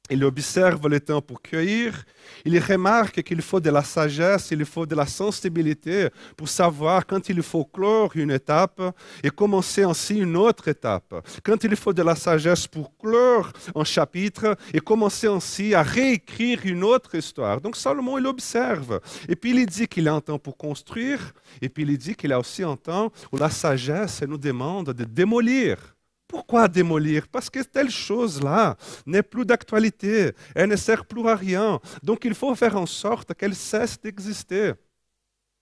il 0.10 0.24
observe 0.24 0.88
le 0.88 1.00
temps 1.00 1.22
pour 1.22 1.42
cueillir, 1.42 2.06
il 2.46 2.58
remarque 2.60 3.22
qu'il 3.24 3.42
faut 3.42 3.60
de 3.60 3.70
la 3.70 3.84
sagesse, 3.84 4.50
il 4.52 4.66
faut 4.66 4.86
de 4.86 4.96
la 4.96 5.06
sensibilité 5.06 6.10
pour 6.36 6.48
savoir 6.48 7.06
quand 7.06 7.30
il 7.30 7.42
faut 7.42 7.66
clore 7.66 8.12
une 8.16 8.32
étape 8.32 8.82
et 9.24 9.30
commencer 9.30 9.84
ainsi 9.84 10.18
une 10.18 10.36
autre 10.36 10.68
étape. 10.68 11.14
Quand 11.44 11.64
il 11.64 11.76
faut 11.76 11.94
de 11.94 12.02
la 12.02 12.16
sagesse 12.16 12.68
pour 12.68 12.96
clore 12.98 13.52
un 13.76 13.84
chapitre 13.84 14.58
et 14.74 14.80
commencer 14.80 15.28
ainsi 15.28 15.74
à 15.74 15.84
réécrire 15.84 16.62
une 16.64 16.84
autre 16.84 17.16
histoire. 17.16 17.62
Donc 17.62 17.76
Salomon, 17.76 18.18
il 18.18 18.28
observe. 18.28 19.00
Et 19.28 19.36
puis 19.36 19.52
il 19.52 19.66
dit 19.66 19.88
qu'il 19.88 20.08
a 20.08 20.14
un 20.14 20.22
temps 20.22 20.40
pour 20.40 20.58
construire, 20.58 21.34
et 21.62 21.70
puis 21.70 21.84
il 21.84 21.98
dit 21.98 22.16
qu'il 22.16 22.34
a 22.34 22.40
aussi 22.40 22.64
un 22.64 22.76
temps 22.76 23.12
où 23.32 23.38
la 23.38 23.50
sagesse 23.50 24.22
nous 24.24 24.38
demande 24.38 24.94
de 24.94 25.04
démolir. 25.04 25.99
Pourquoi 26.30 26.68
démolir? 26.68 27.28
Parce 27.28 27.50
que 27.50 27.64
telle 27.64 27.90
chose-là 27.90 28.78
n'est 29.08 29.24
plus 29.24 29.46
d'actualité, 29.46 30.32
elle 30.54 30.70
ne 30.70 30.76
sert 30.76 31.04
plus 31.06 31.28
à 31.28 31.36
rien. 31.36 31.80
Donc 32.04 32.24
il 32.24 32.36
faut 32.36 32.54
faire 32.54 32.78
en 32.78 32.86
sorte 32.86 33.34
qu'elle 33.34 33.56
cesse 33.56 34.00
d'exister. 34.00 34.74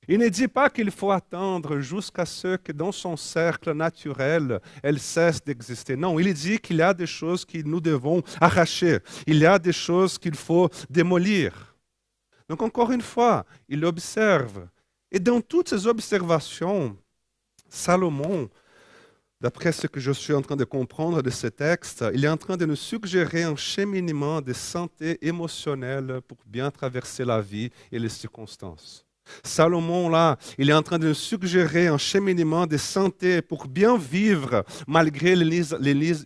Il 0.10 0.20
ne 0.20 0.28
dit 0.28 0.50
pas 0.50 0.70
qu'il 0.70 0.92
faut 0.92 1.12
attendre 1.12 1.80
jusqu'à 1.80 2.26
ce 2.26 2.58
que 2.58 2.74
dans 2.74 2.92
son 2.92 3.16
cercle 3.16 3.72
naturel, 3.72 4.60
elle 4.84 5.00
cesse 5.00 5.42
d'exister. 5.42 5.96
Non, 5.96 6.20
il 6.20 6.34
dit 6.34 6.60
qu'il 6.60 6.78
y 6.78 6.82
a 6.82 6.94
des 6.94 7.08
choses 7.08 7.46
que 7.46 7.62
nous 7.62 7.80
devons 7.80 8.22
arracher. 8.42 9.00
Il 9.26 9.38
y 9.38 9.46
a 9.46 9.58
des 9.58 9.74
choses 9.74 10.18
qu'il 10.18 10.36
faut 10.36 10.70
démolir. 10.90 11.78
Donc 12.50 12.62
encore 12.62 12.92
une 12.92 13.02
fois, 13.02 13.46
il 13.70 13.86
observe. 13.86 14.68
Et 15.10 15.20
dans 15.20 15.40
toutes 15.40 15.70
ces 15.70 15.88
observations, 15.88 16.98
Salomon 17.70 18.50
D'après 19.40 19.72
ce 19.72 19.86
que 19.86 20.00
je 20.00 20.12
suis 20.12 20.34
en 20.34 20.42
train 20.42 20.56
de 20.56 20.64
comprendre 20.64 21.22
de 21.22 21.30
ce 21.30 21.46
texte, 21.46 22.04
il 22.12 22.26
est 22.26 22.28
en 22.28 22.38
train 22.38 22.58
de 22.58 22.66
nous 22.66 22.76
suggérer 22.76 23.44
un 23.44 23.56
cheminement 23.56 24.42
de 24.42 24.52
santé 24.52 25.20
émotionnelle 25.22 26.22
pour 26.28 26.40
bien 26.48 26.72
traverser 26.72 27.24
la 27.24 27.40
vie 27.40 27.70
et 27.92 28.00
les 28.00 28.10
circonstances. 28.10 29.06
Salomon, 29.44 30.10
là, 30.10 30.38
il 30.58 30.72
est 30.72 30.74
en 30.74 30.82
train 30.82 30.98
de 30.98 31.10
nous 31.10 31.14
suggérer 31.14 31.86
un 31.86 32.00
cheminement 32.00 32.66
de 32.66 32.78
santé 32.78 33.44
pour 33.44 33.68
bien 33.68 33.96
vivre 33.96 34.64
malgré 34.88 35.36
les, 35.36 35.62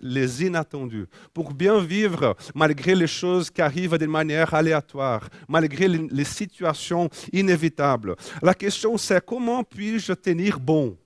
les, 0.02 0.46
inattendus, 0.46 1.08
pour 1.34 1.54
bien 1.54 1.82
vivre 1.82 2.38
malgré 2.56 2.96
les 2.96 3.08
choses 3.08 3.50
qui 3.50 3.62
arrivent 3.62 3.98
de 3.98 4.06
manière 4.06 4.54
aléatoire, 4.54 5.28
malgré 5.50 5.90
les, 5.90 6.08
les 6.10 6.24
situations 6.24 7.10
inévitables. 7.34 8.16
La 8.42 8.54
question, 8.54 8.98
c'est 8.98 9.26
comment 9.26 9.66
puis-je 9.66 10.14
tenir 10.14 10.62
bon? 10.62 10.98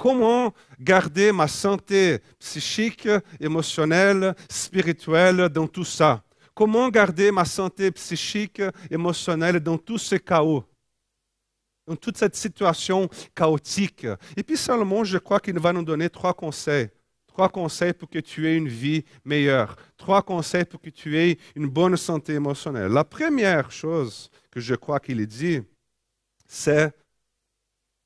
Comment 0.00 0.54
garder 0.80 1.30
ma 1.30 1.46
santé 1.46 2.20
psychique, 2.38 3.06
émotionnelle, 3.38 4.34
spirituelle 4.48 5.50
dans 5.50 5.68
tout 5.68 5.84
ça? 5.84 6.24
Comment 6.54 6.88
garder 6.88 7.30
ma 7.30 7.44
santé 7.44 7.90
psychique, 7.90 8.62
émotionnelle 8.90 9.60
dans 9.60 9.76
tout 9.76 9.98
ce 9.98 10.14
chaos? 10.16 10.64
Dans 11.86 11.96
toute 11.96 12.16
cette 12.16 12.34
situation 12.34 13.10
chaotique. 13.34 14.06
Et 14.38 14.42
puis 14.42 14.56
Salomon, 14.56 15.04
je 15.04 15.18
crois 15.18 15.38
qu'il 15.38 15.58
va 15.58 15.70
nous 15.70 15.84
donner 15.84 16.08
trois 16.08 16.32
conseils. 16.32 16.88
Trois 17.26 17.50
conseils 17.50 17.92
pour 17.92 18.08
que 18.08 18.20
tu 18.20 18.48
aies 18.48 18.56
une 18.56 18.68
vie 18.68 19.04
meilleure. 19.22 19.76
Trois 19.98 20.22
conseils 20.22 20.64
pour 20.64 20.80
que 20.80 20.90
tu 20.90 21.18
aies 21.18 21.36
une 21.54 21.66
bonne 21.66 21.98
santé 21.98 22.34
émotionnelle. 22.34 22.90
La 22.90 23.04
première 23.04 23.70
chose 23.70 24.30
que 24.50 24.60
je 24.60 24.74
crois 24.74 24.98
qu'il 24.98 25.26
dit, 25.26 25.60
c'est 26.46 26.90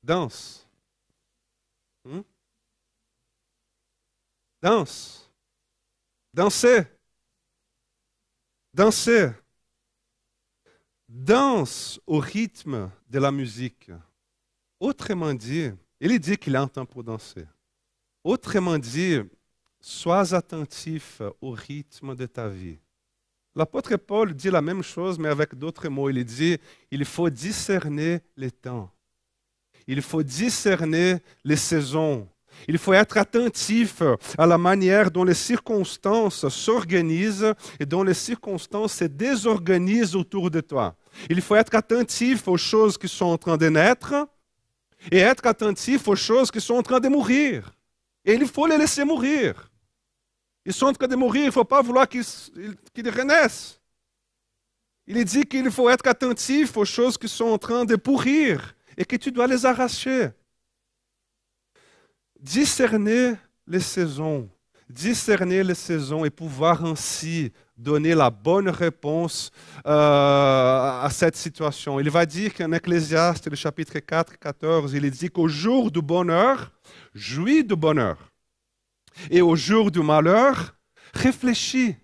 danse. 0.03 0.64
Hmm? 2.05 2.21
Danse. 4.61 5.31
Dansez. 6.33 6.83
Danse 11.07 11.99
au 12.05 12.19
rythme 12.19 12.91
de 13.07 13.19
la 13.19 13.31
musique. 13.31 13.91
Autrement 14.79 15.33
dit, 15.33 15.71
il 15.99 16.19
dit 16.19 16.37
qu'il 16.37 16.55
a 16.55 16.61
un 16.61 16.67
temps 16.67 16.85
pour 16.85 17.03
danser. 17.03 17.45
Autrement 18.23 18.77
dit, 18.77 19.19
sois 19.79 20.33
attentif 20.33 21.21
au 21.41 21.51
rythme 21.51 22.15
de 22.15 22.25
ta 22.25 22.47
vie. 22.47 22.79
L'apôtre 23.55 23.95
Paul 23.95 24.33
dit 24.33 24.49
la 24.49 24.61
même 24.61 24.83
chose, 24.83 25.17
mais 25.17 25.29
avec 25.29 25.55
d'autres 25.55 25.87
mots. 25.87 26.09
Il 26.09 26.23
dit, 26.25 26.57
il 26.91 27.05
faut 27.05 27.29
discerner 27.29 28.19
les 28.35 28.51
temps. 28.51 28.91
Il 29.87 30.01
faut 30.01 30.23
discerner 30.23 31.17
les 31.43 31.55
saisons. 31.55 32.27
Il 32.67 32.77
faut 32.77 32.93
être 32.93 33.17
attentif 33.17 34.01
à 34.37 34.45
la 34.45 34.57
manière 34.57 35.11
dont 35.11 35.23
les 35.23 35.33
circonstances 35.33 36.47
s'organisent 36.49 37.53
et 37.79 37.85
dont 37.85 38.03
les 38.03 38.13
circonstances 38.13 38.93
se 38.93 39.05
désorganisent 39.05 40.15
autour 40.15 40.49
de 40.49 40.61
toi. 40.61 40.95
Il 41.29 41.41
faut 41.41 41.55
être 41.55 41.75
attentif 41.75 42.47
aux 42.47 42.57
choses 42.57 42.97
qui 42.97 43.07
sont 43.07 43.25
en 43.25 43.37
train 43.37 43.57
de 43.57 43.69
naître 43.69 44.27
et 45.11 45.19
être 45.19 45.45
attentif 45.45 46.07
aux 46.07 46.15
choses 46.15 46.49
qui 46.49 46.61
sont 46.61 46.75
en 46.75 46.83
train 46.83 46.99
de 46.99 47.09
mourir. 47.09 47.71
Et 48.23 48.33
il 48.33 48.47
faut 48.47 48.65
les 48.65 48.77
laisser 48.77 49.03
mourir. 49.03 49.69
Ils 50.65 50.73
sont 50.73 50.87
en 50.87 50.93
train 50.93 51.07
de 51.07 51.15
mourir, 51.15 51.43
il 51.43 51.47
ne 51.47 51.51
faut 51.51 51.63
pas 51.63 51.81
vouloir 51.83 52.09
qu'ils 52.09 53.09
renaissent. 53.09 53.79
Il 55.05 55.23
dit 55.23 55.43
qu'il 55.43 55.69
faut 55.69 55.89
être 55.89 56.07
attentif 56.07 56.75
aux 56.75 56.85
choses 56.85 57.17
qui 57.17 57.27
sont 57.27 57.45
en 57.45 57.59
train 57.59 57.85
de 57.85 57.95
pourrir 57.95 58.74
et 58.97 59.05
que 59.05 59.15
tu 59.15 59.31
dois 59.31 59.47
les 59.47 59.65
arracher. 59.65 60.29
Discerner 62.39 63.33
les 63.67 63.79
saisons, 63.79 64.49
discerner 64.89 65.63
les 65.63 65.75
saisons 65.75 66.25
et 66.25 66.29
pouvoir 66.29 66.83
ainsi 66.85 67.51
donner 67.77 68.15
la 68.15 68.29
bonne 68.29 68.69
réponse 68.69 69.51
euh, 69.85 71.01
à 71.01 71.09
cette 71.11 71.35
situation. 71.35 71.99
Il 71.99 72.09
va 72.09 72.25
dire 72.25 72.53
qu'en 72.53 72.71
Ecclésiaste, 72.71 73.49
le 73.49 73.55
chapitre 73.55 73.99
4, 73.99 74.39
14, 74.39 74.93
il 74.93 75.09
dit 75.11 75.29
qu'au 75.29 75.47
jour 75.47 75.91
du 75.91 76.01
bonheur, 76.01 76.71
jouis 77.13 77.63
du 77.63 77.75
bonheur. 77.75 78.17
Et 79.29 79.41
au 79.41 79.55
jour 79.55 79.91
du 79.91 80.01
malheur, 80.01 80.75
réfléchis. 81.13 81.95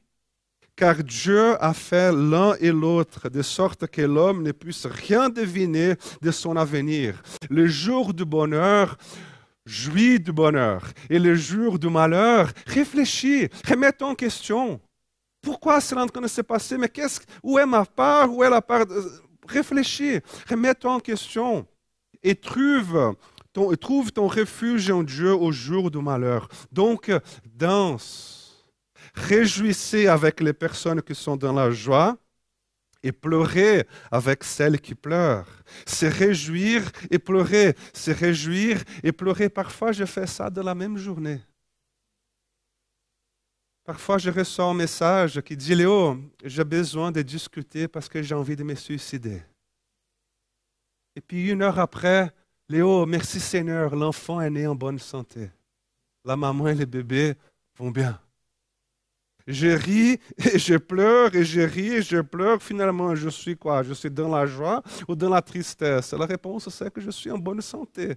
Car 0.82 1.04
Dieu 1.04 1.64
a 1.64 1.76
fait 1.76 2.12
l'un 2.12 2.56
et 2.60 2.72
l'autre 2.72 3.30
de 3.30 3.44
sorte 3.44 3.86
que 3.86 4.02
l'homme 4.02 4.42
ne 4.42 4.52
puisse 4.52 4.88
rien 4.88 5.30
deviner 5.30 5.94
de 6.24 6.32
son 6.32 6.58
avenir. 6.58 7.22
Le 7.52 7.68
jour 7.68 8.16
du 8.16 8.26
bonheur, 8.26 8.98
jouis 9.64 10.20
du 10.20 10.32
bonheur. 10.32 10.82
Et 11.08 11.20
le 11.20 11.36
jour 11.36 11.78
du 11.78 11.88
malheur, 11.88 12.52
réfléchis, 12.66 13.48
remets 13.70 14.02
en 14.02 14.16
question. 14.16 14.82
Pourquoi 15.44 15.82
cela 15.82 16.02
est 16.02 16.06
en 16.06 16.08
train 16.08 16.78
Mais 16.80 16.92
où 17.44 17.60
est 17.60 17.66
ma 17.68 17.86
part? 17.86 18.34
Où 18.34 18.44
est 18.44 18.50
la 18.50 18.64
part 18.64 18.86
Réfléchis, 19.48 20.18
remets-toi 20.50 20.94
en 20.94 21.00
question 21.00 21.68
et 22.24 22.34
trouve 22.34 23.14
ton 23.54 24.28
refuge 24.28 24.90
en 24.90 25.04
Dieu 25.04 25.32
au 25.32 25.52
jour 25.52 25.92
du 25.92 26.00
malheur. 26.00 26.48
Donc, 26.72 27.12
danse, 27.46 28.41
réjouissez 29.14 30.08
avec 30.08 30.40
les 30.40 30.54
personnes 30.54 31.02
qui 31.02 31.16
sont 31.16 31.38
dans 31.38 31.54
la 31.54 31.72
joie 31.72 32.18
et 33.04 33.12
pleurez 33.12 33.88
avec 34.12 34.44
celles 34.44 34.80
qui 34.80 34.96
pleurent. 34.96 35.64
Se 35.88 36.06
réjouir 36.06 36.92
et 37.10 37.20
pleurer, 37.20 37.76
se 37.94 38.12
réjouir 38.12 38.82
et 39.04 39.12
pleurer. 39.12 39.50
Parfois, 39.50 39.92
je 39.92 40.06
fais 40.06 40.28
ça 40.28 40.50
dans 40.50 40.64
la 40.64 40.76
même 40.76 40.98
journée. 40.98 41.42
Parfois, 43.84 44.18
je 44.20 44.30
reçois 44.30 44.66
un 44.66 44.74
message 44.74 45.42
qui 45.42 45.58
dit 45.58 45.74
Léo, 45.74 46.18
j'ai 46.44 46.64
besoin 46.64 47.12
de 47.12 47.22
discuter 47.22 47.88
parce 47.88 48.08
que 48.08 48.22
j'ai 48.22 48.36
envie 48.36 48.56
de 48.56 48.64
me 48.64 48.76
suicider. 48.76 49.42
Et 51.16 51.22
puis, 51.22 51.50
une 51.50 51.62
heure 51.62 51.80
après, 51.80 52.32
Léo, 52.70 53.06
merci 53.06 53.40
Seigneur, 53.40 53.96
l'enfant 53.96 54.40
est 54.40 54.50
né 54.50 54.68
en 54.68 54.76
bonne 54.76 55.00
santé. 55.00 55.50
La 56.24 56.38
maman 56.38 56.68
et 56.68 56.76
le 56.76 56.86
bébé 56.86 57.34
vont 57.76 57.90
bien. 57.90 58.20
Je 59.48 59.68
ris 59.68 60.20
et 60.38 60.60
je 60.60 60.76
pleure 60.76 61.34
et 61.36 61.44
je 61.44 61.62
ris 61.62 61.94
et 61.96 62.02
je 62.02 62.22
pleure. 62.22 62.62
Finalement, 62.62 63.16
je 63.16 63.30
suis 63.30 63.58
quoi? 63.58 63.84
Je 63.84 63.94
suis 63.94 64.12
dans 64.12 64.30
la 64.30 64.46
joie 64.46 64.82
ou 65.08 65.16
dans 65.16 65.30
la 65.30 65.42
tristesse? 65.42 66.14
La 66.14 66.26
réponse, 66.26 66.70
c'est 66.70 66.92
que 66.94 67.02
je 67.02 67.12
suis 67.12 67.32
en 67.32 67.38
bonne 67.38 67.62
santé. 67.62 68.16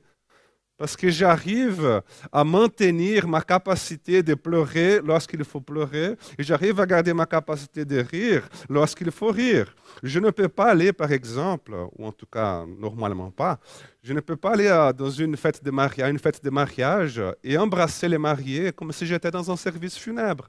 Parce 0.76 0.97
que 0.97 1.09
j'arrive 1.09 2.02
à 2.33 2.43
maintenir 2.43 3.28
ma 3.28 3.40
capacité 3.40 4.25
de 4.25 4.35
pleurer 4.35 5.00
lorsqu'il 5.04 5.45
faut 5.45 5.61
pleurer 5.61 6.16
et 6.37 6.43
j'arrive 6.43 6.81
à 6.81 6.87
garder 6.87 7.14
ma 7.14 7.26
capacité 7.26 7.85
de 7.85 8.00
rire 8.00 8.49
lorsqu'il 8.69 9.12
faut 9.12 9.31
rire. 9.31 9.73
Je 10.02 10.19
ne 10.19 10.31
peux 10.31 10.49
pas 10.49 10.71
aller, 10.71 10.93
par 10.93 11.12
exemple, 11.12 11.73
ou 11.97 12.04
en 12.04 12.11
tout 12.11 12.26
cas 12.26 12.64
normalement 12.66 13.31
pas, 13.31 13.61
je 14.02 14.12
ne 14.12 14.19
peux 14.19 14.35
pas 14.35 14.54
aller 14.54 14.69
dans 14.97 15.09
de 15.09 15.71
mariage, 15.71 16.11
une 16.11 16.19
fête 16.19 16.43
de 16.43 16.50
mariage 16.50 17.23
et 17.45 17.57
embrasser 17.57 18.09
les 18.09 18.19
mariés 18.19 18.73
comme 18.73 18.90
si 18.90 19.07
j'étais 19.07 19.31
dans 19.31 19.49
un 19.49 19.57
service 19.57 19.97
funèbre. 19.97 20.49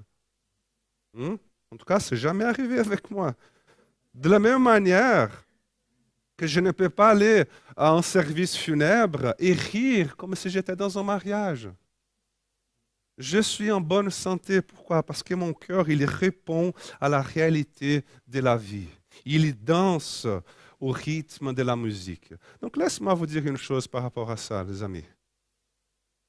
Hmm? 1.15 1.35
En 1.71 1.77
tout 1.77 1.85
cas, 1.85 1.99
c'est 1.99 2.17
jamais 2.17 2.43
arrivé 2.43 2.77
avec 2.77 3.09
moi. 3.09 3.33
De 4.13 4.29
la 4.29 4.37
même 4.37 4.61
manière, 4.61 5.45
que 6.37 6.45
je 6.45 6.59
ne 6.59 6.71
peux 6.71 6.89
pas 6.89 7.11
aller 7.11 7.45
à 7.75 7.91
un 7.91 8.01
service 8.01 8.55
funèbre 8.55 9.33
et 9.39 9.53
rire 9.53 10.15
comme 10.17 10.35
si 10.35 10.49
j'étais 10.49 10.75
dans 10.75 10.99
un 10.99 11.03
mariage. 11.03 11.69
Je 13.17 13.39
suis 13.39 13.71
en 13.71 13.79
bonne 13.79 14.09
santé. 14.09 14.61
Pourquoi? 14.61 15.01
Parce 15.01 15.23
que 15.23 15.33
mon 15.33 15.53
cœur, 15.53 15.89
il 15.89 16.03
répond 16.03 16.73
à 16.99 17.07
la 17.07 17.21
réalité 17.21 18.03
de 18.27 18.39
la 18.41 18.57
vie. 18.57 18.89
Il 19.23 19.55
danse 19.63 20.27
au 20.81 20.91
rythme 20.91 21.53
de 21.53 21.63
la 21.63 21.77
musique. 21.77 22.33
Donc 22.61 22.75
laisse-moi 22.75 23.13
vous 23.13 23.25
dire 23.25 23.45
une 23.47 23.57
chose 23.57 23.87
par 23.87 24.03
rapport 24.03 24.29
à 24.29 24.35
ça, 24.35 24.63
les 24.65 24.83
amis. 24.83 25.05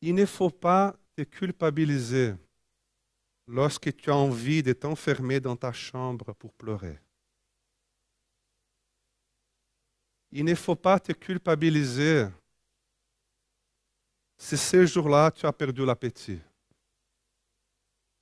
Il 0.00 0.14
ne 0.14 0.24
faut 0.24 0.50
pas 0.50 0.94
te 1.16 1.22
culpabiliser 1.22 2.34
lorsque 3.46 3.94
tu 3.96 4.10
as 4.10 4.16
envie 4.16 4.62
de 4.62 4.72
t'enfermer 4.72 5.40
dans 5.40 5.56
ta 5.56 5.72
chambre 5.72 6.32
pour 6.34 6.52
pleurer. 6.52 6.98
Il 10.32 10.44
ne 10.44 10.54
faut 10.54 10.76
pas 10.76 10.98
te 10.98 11.12
culpabiliser 11.12 12.26
si 14.36 14.56
ce 14.56 14.84
jour-là 14.84 15.30
tu 15.30 15.46
as 15.46 15.52
perdu 15.52 15.84
l'appétit. 15.84 16.38
Tu 16.38 16.44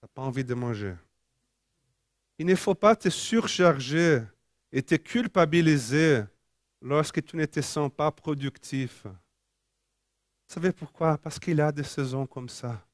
n'as 0.02 0.08
pas 0.08 0.22
envie 0.22 0.44
de 0.44 0.54
manger. 0.54 0.94
Il 2.38 2.46
ne 2.46 2.54
faut 2.54 2.74
pas 2.74 2.94
te 2.94 3.08
surcharger 3.08 4.22
et 4.70 4.82
te 4.82 4.96
culpabiliser 4.96 6.24
lorsque 6.82 7.24
tu 7.24 7.36
ne 7.36 7.46
te 7.46 7.60
sens 7.60 7.90
pas 7.90 8.10
productif. 8.10 9.04
Vous 9.04 10.54
savez 10.54 10.72
pourquoi? 10.72 11.16
Parce 11.16 11.38
qu'il 11.38 11.56
y 11.56 11.60
a 11.60 11.72
des 11.72 11.84
saisons 11.84 12.26
comme 12.26 12.48
ça. 12.48 12.86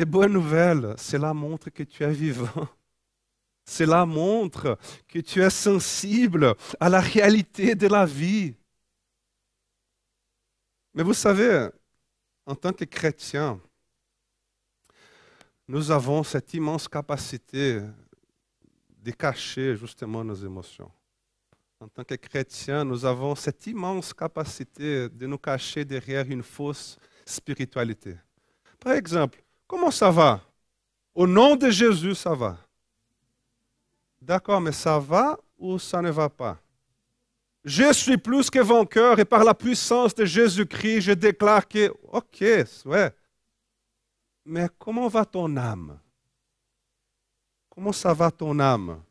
Et 0.00 0.04
bonne 0.04 0.32
nouvelle, 0.32 0.94
cela 0.96 1.34
montre 1.34 1.70
que 1.70 1.82
tu 1.82 2.04
es 2.04 2.12
vivant. 2.12 2.68
Cela 3.64 4.06
montre 4.06 4.78
que 5.08 5.18
tu 5.18 5.42
es 5.42 5.50
sensible 5.50 6.54
à 6.78 6.88
la 6.88 7.00
réalité 7.00 7.74
de 7.74 7.88
la 7.88 8.06
vie. 8.06 8.54
Mais 10.94 11.02
vous 11.02 11.14
savez, 11.14 11.68
en 12.46 12.54
tant 12.54 12.72
que 12.72 12.84
chrétiens, 12.84 13.60
nous 15.66 15.90
avons 15.90 16.22
cette 16.22 16.54
immense 16.54 16.86
capacité 16.86 17.82
de 19.02 19.10
cacher 19.10 19.74
justement 19.74 20.22
nos 20.22 20.36
émotions. 20.36 20.92
En 21.80 21.88
tant 21.88 22.04
que 22.04 22.14
chrétiens, 22.14 22.84
nous 22.84 23.04
avons 23.04 23.34
cette 23.34 23.66
immense 23.66 24.14
capacité 24.14 25.08
de 25.08 25.26
nous 25.26 25.38
cacher 25.38 25.84
derrière 25.84 26.24
une 26.30 26.44
fausse 26.44 26.96
spiritualité. 27.26 28.16
Par 28.78 28.92
exemple, 28.92 29.42
comment 29.68 29.92
ça 29.92 30.10
va? 30.10 30.40
Au 31.14 31.26
nom 31.26 31.54
de 31.54 31.70
Jésus, 31.70 32.16
ça 32.16 32.34
va. 32.34 32.58
D'accord, 34.20 34.60
mais 34.60 34.72
ça 34.72 34.98
va 34.98 35.38
ou 35.56 35.78
ça 35.78 36.02
ne 36.02 36.10
va 36.10 36.28
pas? 36.28 36.58
Je 37.64 37.92
suis 37.92 38.16
plus 38.16 38.50
que 38.50 38.60
vainqueur 38.60 39.18
et 39.18 39.24
par 39.24 39.44
la 39.44 39.54
puissance 39.54 40.14
de 40.14 40.24
Jésus-Christ, 40.24 41.02
je 41.02 41.12
déclare 41.12 41.68
que, 41.68 41.92
ok, 42.04 42.44
ouais. 42.86 43.14
Mais 44.44 44.68
comment 44.78 45.08
va 45.08 45.24
ton 45.24 45.56
âme? 45.56 45.98
Comment 47.68 47.92
ça 47.92 48.14
va 48.14 48.30
ton 48.30 48.58
âme? 48.58 49.02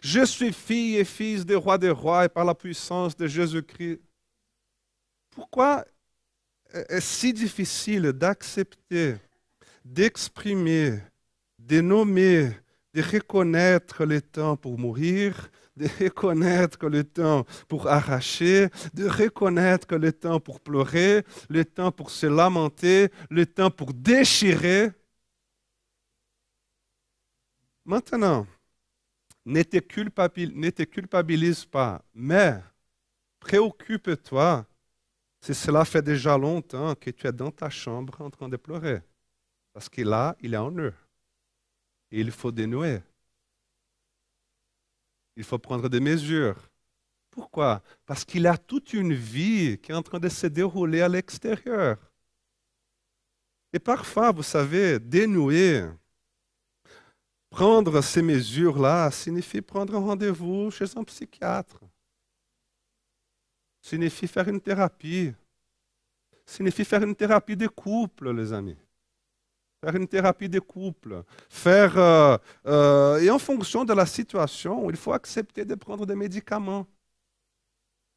Je 0.00 0.24
suis 0.24 0.52
fille 0.52 0.96
et 0.96 1.04
fils 1.04 1.44
des 1.44 1.56
rois 1.56 1.76
des 1.76 1.90
rois 1.90 2.24
et 2.24 2.28
par 2.28 2.44
la 2.44 2.54
puissance 2.54 3.16
de 3.16 3.26
Jésus-Christ. 3.26 4.00
Pourquoi 5.30 5.84
est-ce 6.72 7.00
si 7.00 7.32
difficile 7.32 8.12
d'accepter, 8.12 9.16
d'exprimer, 9.84 11.00
de 11.58 11.80
nommer, 11.80 12.50
de 12.94 13.02
reconnaître 13.02 14.04
le 14.04 14.20
temps 14.20 14.56
pour 14.56 14.78
mourir, 14.78 15.50
de 15.76 15.86
reconnaître 16.04 16.88
le 16.88 17.04
temps 17.04 17.44
pour 17.68 17.88
arracher, 17.88 18.68
de 18.94 19.06
reconnaître 19.08 19.96
le 19.96 20.12
temps 20.12 20.40
pour 20.40 20.60
pleurer, 20.60 21.24
le 21.48 21.64
temps 21.64 21.92
pour 21.92 22.10
se 22.10 22.26
lamenter, 22.26 23.10
le 23.30 23.46
temps 23.46 23.70
pour 23.70 23.92
déchirer. 23.94 24.90
Maintenant, 27.84 28.46
ne 29.44 29.62
te, 29.62 29.78
culpabilise 30.84 31.64
pas, 31.64 32.04
mais 32.14 32.60
préoccupe-toi 33.40 34.66
si 35.40 35.54
cela 35.54 35.84
fait 35.84 36.02
déjà 36.02 36.38
longtemps 36.38 36.94
que 36.94 37.10
tu 37.10 37.26
es 37.26 37.32
dans 37.32 37.50
ta 37.50 37.68
chambre 37.68 38.20
en 38.20 38.30
train 38.30 38.48
de 38.48 38.56
pleurer. 38.56 39.02
Parce 39.72 39.88
que 39.88 40.02
là, 40.02 40.36
il 40.40 40.54
est 40.54 40.58
en 40.58 40.76
eux 40.78 40.94
il 42.12 42.30
faut 42.30 42.52
dénouer. 42.52 43.00
Il 45.36 45.44
faut 45.44 45.58
prendre 45.58 45.88
des 45.88 46.00
mesures. 46.00 46.56
Pourquoi? 47.30 47.82
Parce 48.04 48.24
qu'il 48.24 48.46
a 48.46 48.58
toute 48.58 48.92
une 48.92 49.14
vie 49.14 49.78
qui 49.78 49.90
est 49.90 49.94
en 49.94 50.02
train 50.02 50.20
de 50.20 50.28
se 50.28 50.46
dérouler 50.46 51.00
à 51.00 51.08
l'extérieur. 51.08 51.96
Et 53.72 53.78
parfois, 53.78 54.30
vous 54.30 54.42
savez, 54.42 54.98
dénouer, 54.98 55.88
prendre 57.48 58.02
ces 58.02 58.20
mesures-là 58.20 59.10
signifie 59.10 59.62
prendre 59.62 59.94
un 59.94 60.00
rendez-vous 60.00 60.70
chez 60.70 60.84
un 60.96 61.04
psychiatre, 61.04 61.80
signifie 63.80 64.28
faire 64.28 64.48
une 64.48 64.60
thérapie, 64.60 65.32
signifie 66.44 66.84
faire 66.84 67.02
une 67.02 67.16
thérapie 67.16 67.56
de 67.56 67.66
couple, 67.68 68.30
les 68.32 68.52
amis 68.52 68.76
faire 69.82 69.96
une 69.96 70.06
thérapie 70.06 70.48
de 70.48 70.60
couple, 70.60 71.24
faire 71.48 71.98
euh, 71.98 72.36
euh, 72.66 73.18
et 73.18 73.30
en 73.30 73.38
fonction 73.38 73.84
de 73.84 73.92
la 73.92 74.06
situation, 74.06 74.88
il 74.88 74.96
faut 74.96 75.12
accepter 75.12 75.64
de 75.64 75.74
prendre 75.74 76.06
des 76.06 76.14
médicaments. 76.14 76.86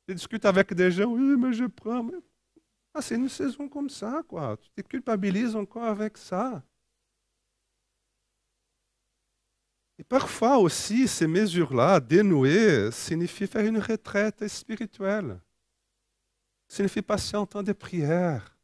Je 0.07 0.13
discute 0.13 0.45
avec 0.45 0.73
des 0.73 0.91
gens, 0.91 1.05
oui, 1.05 1.35
mais 1.37 1.53
je 1.53 1.65
prends. 1.65 2.07
Ah, 2.93 3.01
c'est 3.01 3.15
une 3.15 3.29
saison 3.29 3.67
comme 3.67 3.89
ça, 3.89 4.21
quoi. 4.27 4.55
Tu 4.61 4.83
te 4.83 4.87
culpabilises 4.87 5.55
encore 5.55 5.85
avec 5.85 6.17
ça. 6.17 6.61
Et 9.97 10.03
parfois 10.03 10.57
aussi, 10.59 11.07
ces 11.07 11.25
mesures-là, 11.25 11.99
dénouées, 11.99 12.91
signifient 12.91 13.47
faire 13.47 13.65
une 13.65 13.79
retraite 13.79 14.47
spirituelle. 14.47 15.39
Signifie 16.67 17.01
passer 17.01 17.37
un 17.37 17.45
temps 17.45 17.63
de 17.63 17.73
prière 17.73 18.54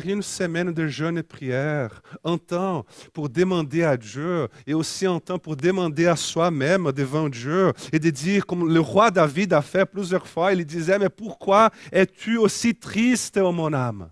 faire 0.00 0.12
une 0.12 0.22
semaine 0.22 0.72
de 0.72 0.88
jeûne 0.88 1.18
et 1.18 1.22
prière, 1.22 2.02
un 2.24 2.36
temps 2.36 2.84
pour 3.12 3.28
demander 3.28 3.84
à 3.84 3.96
Dieu 3.96 4.48
et 4.66 4.74
aussi 4.74 5.06
un 5.06 5.20
temps 5.20 5.38
pour 5.38 5.56
demander 5.56 6.06
à 6.06 6.16
soi-même 6.16 6.90
devant 6.90 7.28
Dieu 7.28 7.72
et 7.92 8.00
de 8.00 8.10
dire, 8.10 8.44
comme 8.44 8.68
le 8.68 8.80
roi 8.80 9.12
David 9.12 9.52
a 9.52 9.62
fait 9.62 9.86
plusieurs 9.86 10.26
fois, 10.26 10.52
il 10.52 10.64
disait, 10.66 10.98
mais 10.98 11.08
pourquoi 11.08 11.70
es-tu 11.92 12.38
aussi 12.38 12.74
triste, 12.74 13.36
oh 13.36 13.52
mon 13.52 13.72
âme? 13.72 14.10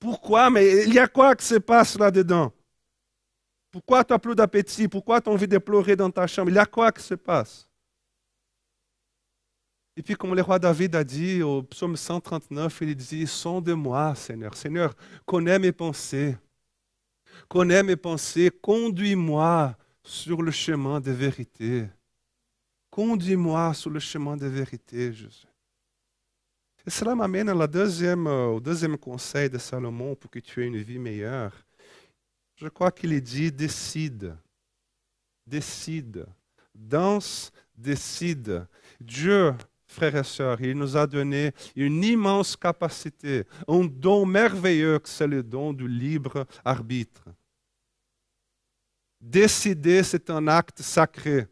Pourquoi? 0.00 0.50
Mais 0.50 0.84
il 0.86 0.94
y 0.94 0.98
a 0.98 1.06
quoi 1.06 1.36
qui 1.36 1.46
se 1.46 1.58
passe 1.58 1.96
là-dedans? 1.96 2.52
Pourquoi 3.70 4.02
tu 4.02 4.12
n'as 4.12 4.18
plus 4.18 4.34
d'appétit? 4.34 4.88
Pourquoi 4.88 5.20
tu 5.20 5.30
as 5.30 5.32
envie 5.32 5.46
de 5.46 5.58
pleurer 5.58 5.94
dans 5.94 6.10
ta 6.10 6.26
chambre? 6.26 6.50
Il 6.50 6.56
y 6.56 6.58
a 6.58 6.66
quoi 6.66 6.90
qui 6.90 7.04
se 7.04 7.14
passe? 7.14 7.67
Et 9.98 10.02
puis, 10.02 10.14
comme 10.14 10.32
le 10.32 10.42
roi 10.42 10.60
David 10.60 10.94
a 10.94 11.02
dit 11.02 11.42
au 11.42 11.60
psaume 11.64 11.96
139, 11.96 12.78
il 12.82 12.94
dit 12.94 13.26
Sonde-moi, 13.26 14.14
Seigneur. 14.14 14.54
Seigneur, 14.54 14.94
connais 15.26 15.58
mes 15.58 15.72
pensées. 15.72 16.36
Connais 17.48 17.82
mes 17.82 17.96
pensées. 17.96 18.48
Conduis-moi 18.62 19.76
sur 20.04 20.40
le 20.40 20.52
chemin 20.52 21.00
de 21.00 21.10
vérité. 21.10 21.88
Conduis-moi 22.88 23.74
sur 23.74 23.90
le 23.90 23.98
chemin 23.98 24.36
de 24.36 24.46
vérité, 24.46 25.12
Jésus. 25.12 25.48
Et 26.86 26.90
cela 26.90 27.16
m'amène 27.16 27.52
deuxième, 27.66 28.28
au 28.28 28.60
deuxième 28.60 28.96
conseil 28.98 29.50
de 29.50 29.58
Salomon 29.58 30.14
pour 30.14 30.30
que 30.30 30.38
tu 30.38 30.62
aies 30.62 30.68
une 30.68 30.80
vie 30.80 31.00
meilleure. 31.00 31.52
Je 32.54 32.68
crois 32.68 32.92
qu'il 32.92 33.20
dit 33.20 33.50
décide. 33.50 34.36
Décide. 35.44 36.24
Danse, 36.72 37.50
décide. 37.76 38.64
Dieu 39.00 39.56
frères 39.98 40.14
et 40.14 40.22
sœurs, 40.22 40.60
il 40.60 40.76
nous 40.78 40.96
a 40.96 41.08
donné 41.08 41.50
une 41.74 42.04
immense 42.04 42.56
capacité, 42.56 43.44
un 43.66 43.84
don 43.84 44.24
merveilleux, 44.24 45.00
c'est 45.02 45.26
le 45.26 45.42
don 45.42 45.72
du 45.72 45.88
libre 45.88 46.46
arbitre. 46.64 47.24
Décider, 49.20 50.04
c'est 50.04 50.30
un 50.30 50.46
acte 50.46 50.82
sacré. 50.82 51.48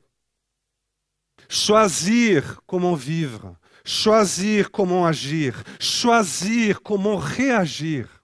Choisir 1.48 2.60
comment 2.66 2.94
vivre, 2.94 3.56
choisir 3.84 4.70
comment 4.70 5.04
agir, 5.04 5.64
choisir 5.80 6.80
comment 6.82 7.16
réagir 7.16 8.22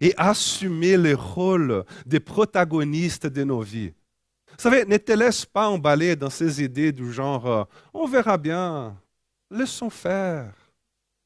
et 0.00 0.14
assumer 0.16 0.96
le 0.96 1.14
rôle 1.14 1.84
des 2.06 2.20
protagonistes 2.20 3.26
de 3.26 3.44
nos 3.44 3.60
vies. 3.60 3.92
Savez, 4.58 4.84
ne 4.84 4.96
te 4.96 5.12
laisse 5.12 5.44
pas 5.44 5.68
emballer 5.68 6.16
dans 6.16 6.30
ces 6.30 6.62
idées 6.62 6.92
du 6.92 7.12
genre 7.12 7.46
euh, 7.46 7.64
on 7.92 8.06
verra 8.06 8.38
bien, 8.38 8.96
laissons 9.50 9.90
faire. 9.90 10.52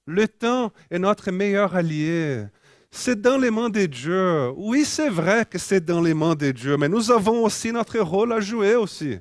Le 0.06 0.26
temps 0.26 0.72
est 0.90 0.98
notre 0.98 1.30
meilleur 1.30 1.74
allié. 1.74 2.46
C'est 2.90 3.20
dans 3.20 3.38
les 3.38 3.50
mains 3.50 3.68
de 3.68 3.86
Dieu. 3.86 4.50
Oui, 4.56 4.84
c'est 4.84 5.08
vrai 5.08 5.46
que 5.48 5.58
c'est 5.58 5.84
dans 5.84 6.00
les 6.00 6.14
mains 6.14 6.34
de 6.34 6.50
Dieu, 6.50 6.76
mais 6.76 6.88
nous 6.88 7.12
avons 7.12 7.44
aussi 7.44 7.70
notre 7.72 8.00
rôle 8.00 8.32
à 8.32 8.40
jouer 8.40 8.74
aussi. 8.74 9.18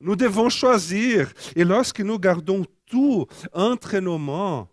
Nous 0.00 0.16
devons 0.16 0.48
choisir. 0.48 1.32
Et 1.54 1.64
lorsque 1.64 2.00
nous 2.00 2.18
gardons 2.18 2.64
tout 2.86 3.26
entre 3.52 3.98
nos 3.98 4.18
mains, 4.18 4.68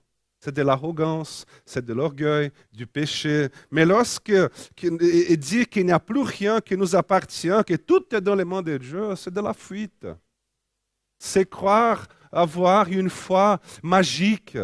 c'est 0.45 0.53
de 0.53 0.62
l'arrogance, 0.62 1.43
c'est 1.65 1.84
de 1.84 1.91
l'orgueil, 1.91 2.51
du 2.71 2.86
péché. 2.86 3.49
Mais 3.71 3.84
lorsque 3.84 4.31
il 4.79 5.38
dit 5.38 5.65
qu'il 5.65 5.88
n'y 5.88 5.91
a 5.91 5.99
plus 5.99 6.21
rien 6.21 6.62
qui 6.62 6.77
nous 6.77 6.95
appartient, 6.95 7.63
que 7.65 7.75
tout 7.75 8.05
est 8.13 8.21
dans 8.21 8.36
les 8.36 8.45
mains 8.45 8.62
de 8.62 8.77
Dieu, 8.77 9.15
c'est 9.15 9.34
de 9.34 9.41
la 9.41 9.53
fuite. 9.53 10.05
C'est 11.17 11.49
croire 11.49 12.05
avoir 12.31 12.88
une 12.89 13.10
foi 13.10 13.60
magique. 13.81 14.55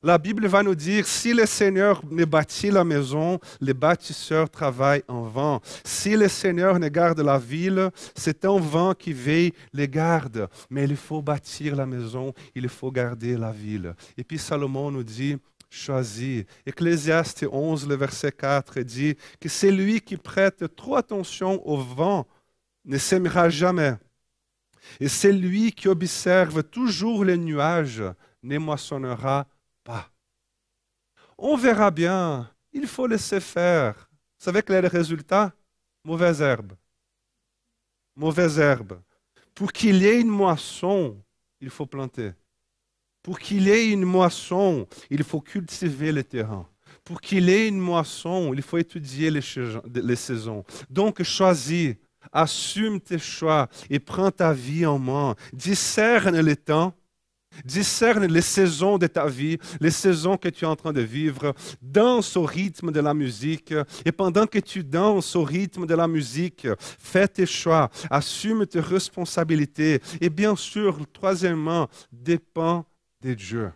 La 0.00 0.16
Bible 0.16 0.46
va 0.46 0.62
nous 0.62 0.76
dire, 0.76 1.08
si 1.08 1.34
le 1.34 1.44
Seigneur 1.44 2.00
ne 2.08 2.24
bâtit 2.24 2.70
la 2.70 2.84
maison, 2.84 3.40
les 3.60 3.74
bâtisseurs 3.74 4.48
travaillent 4.48 5.02
en 5.08 5.22
vain. 5.22 5.60
Si 5.84 6.16
le 6.16 6.28
Seigneur 6.28 6.78
ne 6.78 6.88
garde 6.88 7.18
la 7.18 7.36
ville, 7.36 7.90
c'est 8.14 8.44
en 8.44 8.60
vain 8.60 8.94
qui 8.96 9.12
veille 9.12 9.52
les 9.72 9.88
gardes. 9.88 10.48
Mais 10.70 10.84
il 10.84 10.94
faut 10.94 11.20
bâtir 11.20 11.74
la 11.74 11.84
maison, 11.84 12.32
il 12.54 12.68
faut 12.68 12.92
garder 12.92 13.36
la 13.36 13.50
ville. 13.50 13.92
Et 14.16 14.22
puis 14.22 14.38
Salomon 14.38 14.92
nous 14.92 15.02
dit, 15.02 15.36
choisis. 15.68 16.44
Ecclésiaste 16.64 17.44
11, 17.50 17.88
le 17.88 17.96
verset 17.96 18.30
4 18.30 18.78
dit 18.82 19.16
que 19.40 19.48
celui 19.48 20.00
qui 20.00 20.16
prête 20.16 20.76
trop 20.76 20.94
attention 20.94 21.60
au 21.68 21.76
vent 21.76 22.24
ne 22.84 22.98
s'aimera 22.98 23.50
jamais. 23.50 23.94
Et 25.00 25.08
celui 25.08 25.72
qui 25.72 25.88
observe 25.88 26.62
toujours 26.62 27.24
les 27.24 27.36
nuages 27.36 28.04
ne 28.44 28.58
moissonnera 28.58 29.48
on 31.36 31.56
verra 31.56 31.90
bien. 31.90 32.50
Il 32.72 32.86
faut 32.86 33.06
laisser 33.06 33.40
faire. 33.40 33.94
Vous 34.38 34.44
savez 34.44 34.62
quel 34.62 34.76
est 34.76 34.82
le 34.82 34.88
résultat? 34.88 35.52
Mauvaise 36.04 36.40
herbe. 36.40 36.72
Mauvaise 38.16 38.58
herbe. 38.58 39.00
Pour 39.54 39.72
qu'il 39.72 39.96
y 39.96 40.06
ait 40.06 40.20
une 40.20 40.28
moisson, 40.28 41.16
il 41.60 41.70
faut 41.70 41.86
planter. 41.86 42.32
Pour 43.22 43.38
qu'il 43.38 43.62
y 43.62 43.70
ait 43.70 43.90
une 43.90 44.04
moisson, 44.04 44.86
il 45.10 45.24
faut 45.24 45.40
cultiver 45.40 46.12
le 46.12 46.22
terrain. 46.22 46.68
Pour 47.04 47.20
qu'il 47.20 47.48
y 47.48 47.52
ait 47.52 47.68
une 47.68 47.80
moisson, 47.80 48.52
il 48.54 48.62
faut 48.62 48.78
étudier 48.78 49.30
les 49.30 50.16
saisons. 50.16 50.64
Donc 50.88 51.22
choisis, 51.22 51.96
assume 52.32 53.00
tes 53.00 53.18
choix 53.18 53.68
et 53.90 53.98
prends 53.98 54.30
ta 54.30 54.52
vie 54.52 54.86
en 54.86 54.98
main. 54.98 55.34
Discerne 55.52 56.40
le 56.40 56.56
temps 56.56 56.94
Discerne 57.64 58.26
les 58.26 58.42
saisons 58.42 58.98
de 58.98 59.06
ta 59.06 59.26
vie, 59.26 59.58
les 59.80 59.90
saisons 59.90 60.36
que 60.36 60.48
tu 60.48 60.64
es 60.64 60.68
en 60.68 60.76
train 60.76 60.92
de 60.92 61.00
vivre. 61.00 61.54
Danse 61.80 62.36
au 62.36 62.44
rythme 62.44 62.90
de 62.90 63.00
la 63.00 63.14
musique. 63.14 63.74
Et 64.04 64.12
pendant 64.12 64.46
que 64.46 64.58
tu 64.58 64.84
danses 64.84 65.34
au 65.36 65.44
rythme 65.44 65.86
de 65.86 65.94
la 65.94 66.08
musique, 66.08 66.66
fais 66.78 67.28
tes 67.28 67.46
choix, 67.46 67.90
assume 68.10 68.66
tes 68.66 68.80
responsabilités. 68.80 70.00
Et 70.20 70.30
bien 70.30 70.56
sûr, 70.56 70.98
troisièmement, 71.12 71.88
dépend 72.12 72.84
de 73.20 73.34
Dieu. 73.34 73.72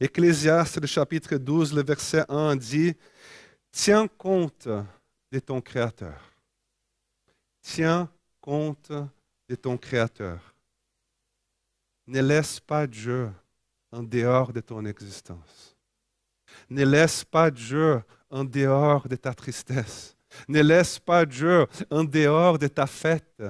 Ecclésiaste, 0.00 0.84
chapitre 0.86 1.36
12, 1.36 1.74
le 1.74 1.82
verset 1.82 2.24
1 2.28 2.56
dit, 2.56 2.94
Tiens 3.70 4.08
compte 4.08 4.68
de 5.30 5.38
ton 5.38 5.60
Créateur. 5.60 6.20
Tiens 7.60 8.10
compte 8.40 8.92
de 9.48 9.54
ton 9.54 9.76
Créateur. 9.76 10.54
Ne 12.08 12.22
laisse 12.22 12.58
pas 12.58 12.86
Dieu 12.86 13.30
en 13.92 14.02
dehors 14.02 14.50
de 14.50 14.60
ton 14.60 14.82
existence. 14.86 15.76
Ne 16.70 16.82
laisse 16.82 17.22
pas 17.22 17.50
Dieu 17.50 18.00
en 18.30 18.44
dehors 18.44 19.06
de 19.06 19.16
ta 19.16 19.34
tristesse. 19.34 20.16
Ne 20.48 20.62
laisse 20.62 20.98
pas 20.98 21.26
Dieu 21.26 21.66
en 21.90 22.04
dehors 22.04 22.58
de 22.58 22.66
ta 22.66 22.86
fête. 22.86 23.42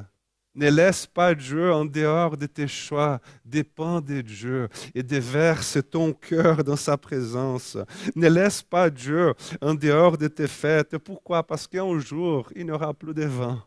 Ne 0.56 0.70
laisse 0.70 1.06
pas 1.06 1.36
Dieu 1.36 1.72
en 1.72 1.84
dehors 1.84 2.36
de 2.36 2.46
tes 2.46 2.66
choix. 2.66 3.20
Dépends 3.44 4.00
de 4.00 4.22
Dieu 4.22 4.68
et 4.92 5.04
déverse 5.04 5.78
ton 5.88 6.12
cœur 6.12 6.64
dans 6.64 6.74
sa 6.74 6.96
présence. 6.96 7.78
Ne 8.16 8.28
laisse 8.28 8.60
pas 8.60 8.90
Dieu 8.90 9.34
en 9.60 9.72
dehors 9.74 10.18
de 10.18 10.26
tes 10.26 10.48
fêtes. 10.48 10.98
Pourquoi? 10.98 11.44
Parce 11.44 11.68
qu'un 11.68 11.96
jour, 12.00 12.50
il 12.56 12.66
n'y 12.66 12.72
aura 12.72 12.92
plus 12.92 13.14
de 13.14 13.24
vent. 13.24 13.62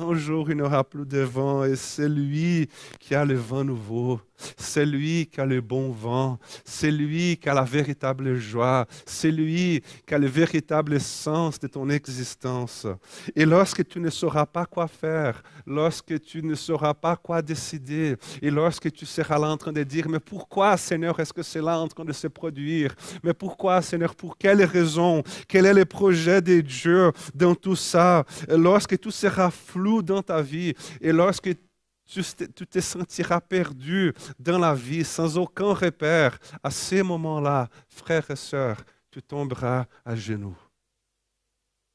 Un 0.00 0.14
jour, 0.14 0.48
il 0.48 0.56
n'y 0.56 0.62
aura 0.62 0.84
plus 0.84 1.04
de 1.04 1.18
vent 1.18 1.64
et 1.64 1.74
c'est 1.74 2.08
lui 2.08 2.68
qui 3.00 3.16
a 3.16 3.24
le 3.24 3.34
vent 3.34 3.64
nouveau. 3.64 4.20
C'est 4.56 4.86
lui 4.86 5.26
qui 5.26 5.40
a 5.40 5.46
le 5.46 5.60
bon 5.60 5.90
vent. 5.90 6.38
C'est 6.64 6.90
lui 6.90 7.36
qui 7.36 7.48
a 7.48 7.54
la 7.54 7.62
véritable 7.62 8.36
joie. 8.36 8.86
C'est 9.06 9.30
lui 9.30 9.82
qui 10.06 10.14
a 10.14 10.18
le 10.18 10.26
véritable 10.26 11.00
sens 11.00 11.58
de 11.58 11.66
ton 11.66 11.88
existence. 11.90 12.86
Et 13.34 13.44
lorsque 13.44 13.86
tu 13.86 14.00
ne 14.00 14.10
sauras 14.10 14.46
pas 14.46 14.66
quoi 14.66 14.88
faire, 14.88 15.42
lorsque 15.66 16.20
tu 16.20 16.42
ne 16.42 16.54
sauras 16.54 16.94
pas 16.94 17.16
quoi 17.16 17.42
décider, 17.42 18.16
et 18.42 18.50
lorsque 18.50 18.90
tu 18.92 19.06
seras 19.06 19.38
là 19.38 19.48
en 19.48 19.56
train 19.56 19.72
de 19.72 19.82
dire, 19.82 20.08
mais 20.08 20.20
pourquoi 20.20 20.76
Seigneur 20.76 21.18
est-ce 21.20 21.32
que 21.32 21.42
c'est 21.42 21.62
là 21.62 21.78
en 21.78 21.88
train 21.88 22.04
de 22.04 22.12
se 22.12 22.26
produire? 22.26 22.94
Mais 23.22 23.34
pourquoi 23.34 23.82
Seigneur 23.82 24.14
Pour 24.14 24.36
quelle 24.36 24.64
raison? 24.64 25.22
Quel 25.46 25.66
est 25.66 25.74
le 25.74 25.84
projet 25.84 26.40
de 26.40 26.60
Dieu 26.60 27.12
dans 27.34 27.54
tout 27.54 27.76
ça? 27.76 28.24
Lorsque 28.48 28.98
tout 28.98 29.10
sera 29.10 29.50
flou 29.50 30.02
dans 30.02 30.22
ta 30.22 30.42
vie 30.42 30.74
et 31.00 31.12
lorsque 31.12 31.50
tu 32.08 32.66
te 32.66 32.80
sentiras 32.80 33.40
perdu 33.40 34.14
dans 34.38 34.58
la 34.58 34.74
vie 34.74 35.04
sans 35.04 35.36
aucun 35.36 35.74
repère. 35.74 36.38
À 36.62 36.70
ces 36.70 37.02
moments-là, 37.02 37.68
frères 37.88 38.30
et 38.30 38.36
sœurs, 38.36 38.82
tu 39.10 39.22
tomberas 39.22 39.86
à 40.04 40.16
genoux. 40.16 40.56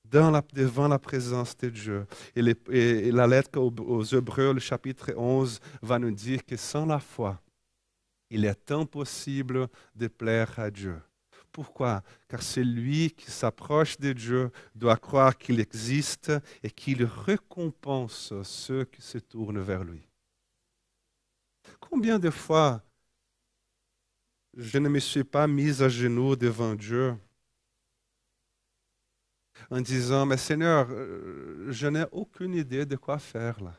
Devant 0.05 0.87
la 0.87 0.99
présence 0.99 1.57
de 1.57 1.69
Dieu. 1.69 2.05
Et, 2.35 3.11
la 3.11 3.25
lettre 3.25 3.59
aux, 3.59 3.73
aux 3.81 4.03
Hébreux, 4.03 4.53
le 4.53 4.59
chapitre 4.59 5.11
11, 5.17 5.59
va 5.81 5.97
nous 5.97 6.11
dire 6.11 6.45
que 6.45 6.55
sans 6.55 6.85
la 6.85 6.99
foi, 6.99 7.41
il 8.29 8.45
est 8.45 8.71
impossible 8.71 9.67
de 9.95 10.07
plaire 10.07 10.53
à 10.59 10.69
Dieu. 10.69 11.01
Pourquoi? 11.53 12.03
Car 12.27 12.41
celui 12.41 13.11
qui 13.11 13.29
s'approche 13.29 13.97
de 13.99 14.11
Dieu 14.11 14.51
doit 14.73 14.97
croire 14.97 15.37
qu'il 15.37 15.59
existe 15.59 16.31
et 16.63 16.71
qu'il 16.71 17.05
récompense 17.05 18.33
ceux 18.43 18.85
qui 18.85 19.03
se 19.03 19.19
tournent 19.19 19.61
vers 19.61 19.83
lui. 19.83 20.01
Combien 21.79 22.17
de 22.17 22.31
fois 22.31 22.83
je 24.55 24.79
ne 24.79 24.89
me 24.89 24.99
suis 24.99 25.23
pas 25.23 25.47
mis 25.47 25.81
à 25.81 25.89
genoux 25.89 26.35
devant 26.35 26.73
Dieu 26.73 27.15
en 29.69 29.79
disant, 29.79 30.25
mais 30.25 30.37
Seigneur, 30.37 30.87
euh, 30.89 31.67
je 31.69 31.87
n'ai 31.87 32.05
aucune 32.11 32.55
idée 32.55 32.85
de 32.85 32.95
quoi 32.95 33.19
faire 33.19 33.63
là. 33.63 33.75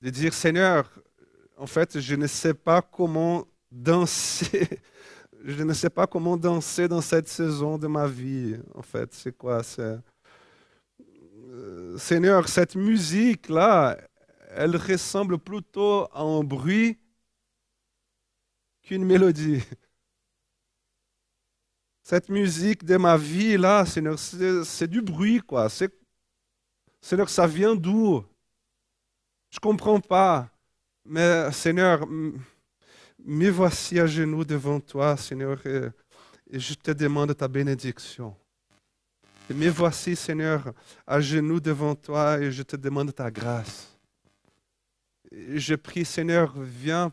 De 0.00 0.08
dire, 0.08 0.32
Seigneur, 0.32 0.90
en 1.58 1.66
fait, 1.66 2.00
je 2.00 2.14
ne 2.14 2.26
sais 2.26 2.54
pas 2.54 2.80
comment 2.80 3.46
danser. 3.70 4.80
Je 5.44 5.62
ne 5.62 5.72
sais 5.72 5.90
pas 5.90 6.06
comment 6.06 6.36
danser 6.36 6.88
dans 6.88 7.00
cette 7.00 7.28
saison 7.28 7.78
de 7.78 7.86
ma 7.86 8.06
vie. 8.06 8.56
En 8.74 8.82
fait, 8.82 9.14
c'est 9.14 9.36
quoi? 9.36 9.62
Euh, 9.78 11.96
Seigneur, 11.96 12.48
cette 12.48 12.74
musique-là, 12.74 13.96
elle 14.50 14.76
ressemble 14.76 15.38
plutôt 15.38 16.08
à 16.12 16.22
un 16.22 16.42
bruit 16.42 16.98
qu'une 18.82 19.04
mélodie. 19.04 19.62
Cette 22.02 22.30
musique 22.30 22.84
de 22.84 22.96
ma 22.96 23.16
vie, 23.16 23.56
là, 23.56 23.84
Seigneur, 23.84 24.18
c'est 24.18 24.88
du 24.88 25.02
bruit, 25.02 25.40
quoi. 25.40 25.68
Seigneur, 27.00 27.28
ça 27.28 27.46
vient 27.46 27.76
d'où? 27.76 28.24
Je 29.50 29.58
ne 29.58 29.60
comprends 29.60 30.00
pas. 30.00 30.50
Mais 31.04 31.52
Seigneur, 31.52 32.06
me 33.24 33.50
voici 33.50 33.98
à 33.98 34.06
genoux 34.06 34.44
devant 34.44 34.80
toi, 34.80 35.16
Seigneur, 35.16 35.64
et, 35.66 35.90
je 36.50 36.74
te 36.74 36.92
demande 36.92 37.36
ta 37.36 37.46
bénédiction. 37.46 38.34
Et 39.50 39.54
me 39.54 39.68
voici, 39.68 40.16
Seigneur, 40.16 40.72
à 41.06 41.20
genoux 41.20 41.60
devant 41.60 41.94
toi 41.94 42.38
et 42.38 42.50
je 42.50 42.62
te 42.62 42.76
demande 42.76 43.14
ta 43.14 43.30
grâce. 43.30 43.98
Je 45.30 45.74
prie, 45.74 46.04
Seigneur, 46.04 46.58
viens, 46.58 47.12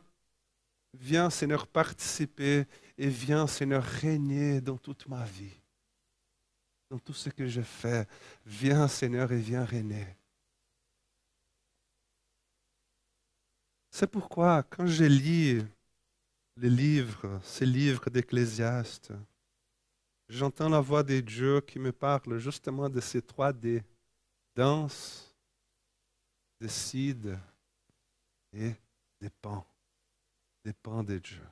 viens, 0.94 1.30
Seigneur, 1.30 1.68
participer 1.68 2.66
et 2.98 3.10
viens, 3.10 3.48
Seigneur, 3.48 3.84
régner 3.84 4.62
dans 4.62 4.78
toute 4.78 5.08
ma 5.08 5.26
vie, 5.26 5.60
dans 6.90 7.00
tout 7.00 7.14
ce 7.14 7.30
que 7.30 7.48
je 7.48 7.62
fais. 7.62 8.08
Viens, 8.46 8.88
Seigneur, 8.88 9.32
et 9.34 9.40
viens 9.40 9.66
régner. 9.66 10.08
C'est 13.92 14.08
pourquoi, 14.08 14.64
quand 14.64 14.88
je 14.88 15.06
lis 15.06 15.62
les 16.58 16.70
livres, 16.70 17.40
ces 17.44 17.66
livres 17.66 18.10
d'Ecclésiaste, 18.10 19.12
j'entends 20.30 20.70
la 20.70 20.80
voix 20.80 21.04
de 21.04 21.20
Dieu 21.20 21.62
qui 21.62 21.80
me 21.80 21.92
parle 21.92 22.38
justement 22.38 22.90
de 22.90 23.02
ces 23.02 23.22
trois 23.22 23.52
D 23.52 23.84
danse, 24.56 25.36
décide 26.60 27.38
et 28.54 28.74
dépend. 29.20 29.66
Dépend 30.64 31.04
de 31.04 31.18
Dieu. 31.20 31.44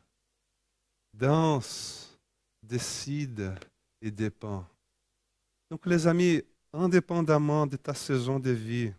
Danse, 1.14 2.18
décide 2.64 3.54
et 4.02 4.10
dépend. 4.10 4.66
Donc 5.70 5.86
les 5.86 6.08
amis, 6.08 6.42
indépendamment 6.72 7.68
de 7.68 7.78
ta 7.78 7.94
saison 7.94 8.40
de 8.40 8.50
vie, 8.50 8.92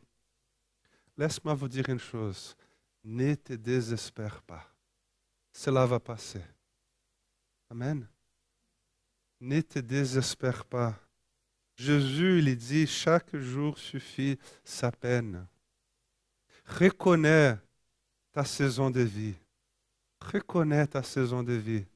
laisse-moi 1.17 1.55
vous 1.55 1.69
dire 1.69 1.89
une 1.89 1.99
chose. 1.99 2.57
Ne 3.03 3.35
te 3.35 3.55
désespère 3.55 4.41
pas. 4.43 4.74
Cela 5.55 5.87
va 5.87 6.01
passer. 6.01 6.43
Amen. 7.71 8.07
Ne 9.41 9.61
te 9.61 9.79
désespère 9.79 10.65
pas. 10.65 10.99
Jésus, 11.77 12.41
il 12.41 12.57
dit, 12.57 12.87
chaque 12.89 13.35
jour 13.37 13.79
suffit 13.79 14.37
sa 14.65 14.91
peine. 14.91 15.47
Reconnais 16.67 17.57
ta 18.33 18.45
saison 18.45 18.91
de 18.91 19.03
vie. 19.03 19.37
Reconnais 20.21 20.89
ta 20.89 21.05
saison 21.05 21.43
de 21.43 21.53
vie. 21.53 21.87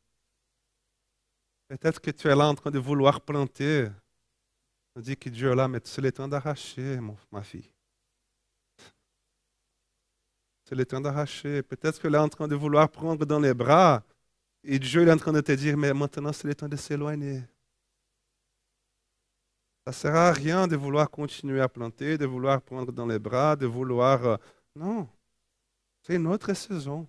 Peut-être 1.67 2.01
que 2.01 2.13
tu 2.13 2.29
es 2.29 2.37
là 2.37 2.47
en 2.49 2.55
train 2.55 2.71
de 2.71 2.79
vouloir 2.79 3.21
planter. 3.21 3.89
On 4.95 5.01
dit 5.01 5.17
que 5.17 5.29
Dieu 5.29 5.51
est 5.51 5.57
là, 5.57 5.67
mais 5.67 5.81
c'est 5.83 6.01
le 6.01 6.13
temps 6.13 6.29
d'arracher, 6.29 7.01
ma 7.33 7.43
fille. 7.43 7.71
C'est 10.69 10.75
le 10.75 10.85
temps 10.85 11.01
d'arracher. 11.01 11.63
Peut-être 11.63 11.99
que 11.99 12.09
là, 12.09 12.23
en 12.23 12.29
train 12.29 12.47
de 12.47 12.55
vouloir 12.55 12.91
prendre 12.91 13.25
dans 13.25 13.41
les 13.41 13.55
bras, 13.55 14.05
et 14.63 14.79
Dieu 14.79 15.09
est 15.09 15.11
en 15.11 15.17
train 15.17 15.33
de 15.33 15.41
te 15.41 15.53
dire, 15.53 15.79
mais 15.79 15.95
maintenant, 15.95 16.31
c'est 16.31 16.47
le 16.47 16.55
temps 16.55 16.69
de 16.69 16.77
s'éloigner. 16.77 17.41
Ça 19.87 19.91
ne 19.91 19.93
sert 19.93 20.15
à 20.15 20.31
rien 20.31 20.67
de 20.67 20.77
vouloir 20.77 21.11
continuer 21.11 21.63
à 21.63 21.71
planter, 21.71 22.19
de 22.19 22.27
vouloir 22.27 22.61
prendre 22.61 22.93
dans 22.93 23.07
les 23.07 23.19
bras, 23.19 23.57
de 23.57 23.65
vouloir... 23.65 24.23
Euh, 24.27 24.37
non, 24.77 25.09
c'est 26.03 26.17
une 26.17 26.27
autre 26.27 26.53
saison. 26.53 27.09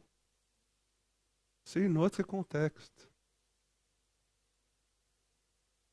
C'est 1.66 1.86
un 1.86 1.98
autre 1.98 2.24
contexte. 2.24 3.10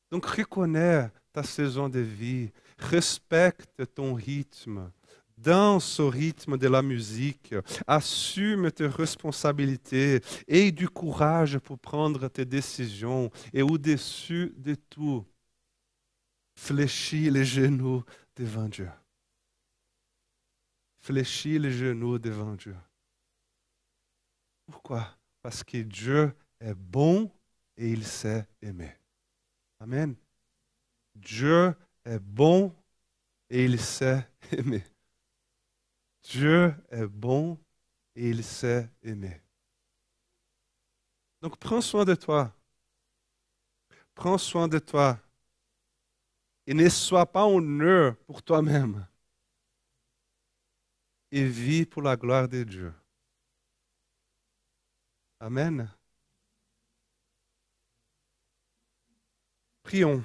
Donc 0.09 0.25
reconnais 0.25 1.11
ta 1.33 1.43
saison 1.43 1.89
de 1.89 1.99
vie, 1.99 2.49
respecte 2.77 3.93
ton 3.93 4.13
rythme, 4.13 4.89
danse 5.37 5.99
au 5.99 6.09
rythme 6.09 6.57
de 6.57 6.67
la 6.67 6.81
musique, 6.81 7.53
assume 7.85 8.71
tes 8.71 8.87
responsabilités, 8.87 10.21
aie 10.47 10.71
du 10.71 10.89
courage 10.89 11.59
pour 11.59 11.77
prendre 11.77 12.27
tes 12.27 12.45
décisions 12.45 13.29
et 13.53 13.61
au-dessus 13.61 14.53
de 14.57 14.75
tout, 14.75 15.25
fléchis 16.55 17.29
les 17.29 17.45
genoux 17.45 18.03
devant 18.35 18.67
Dieu. 18.67 18.89
Fléchis 20.99 21.59
les 21.59 21.71
genoux 21.71 22.17
devant 22.19 22.55
Dieu. 22.55 22.75
Pourquoi? 24.65 25.17
Parce 25.41 25.63
que 25.63 25.77
Dieu 25.77 26.33
est 26.59 26.73
bon 26.73 27.31
et 27.77 27.89
il 27.89 28.05
sait 28.05 28.45
aimer. 28.61 28.91
Amen. 29.79 30.15
Dieu 31.15 31.73
est 32.03 32.19
bon 32.19 32.73
et 33.49 33.63
il 33.63 33.79
sait 33.79 34.27
aimer. 34.51 34.83
Dieu 36.29 36.75
est 36.89 37.07
bon 37.07 37.57
et 38.15 38.29
il 38.29 38.43
sait 38.43 38.89
aimer. 39.01 39.41
Donc 41.41 41.57
prends 41.57 41.79
soin 41.79 42.03
de 42.03 42.15
toi. 42.15 42.53
Prends 44.13 44.37
soin 44.37 44.67
de 44.67 44.79
toi. 44.79 45.17
Et 46.65 46.73
ne 46.73 46.89
sois 46.89 47.25
pas 47.25 47.45
honneur 47.47 48.17
pour 48.25 48.43
toi-même. 48.43 49.07
Et 51.31 51.45
vis 51.45 51.85
pour 51.85 52.01
la 52.01 52.17
gloire 52.17 52.49
de 52.49 52.63
Dieu. 52.63 52.93
Amen. 55.39 55.89
Prions. 59.83 60.23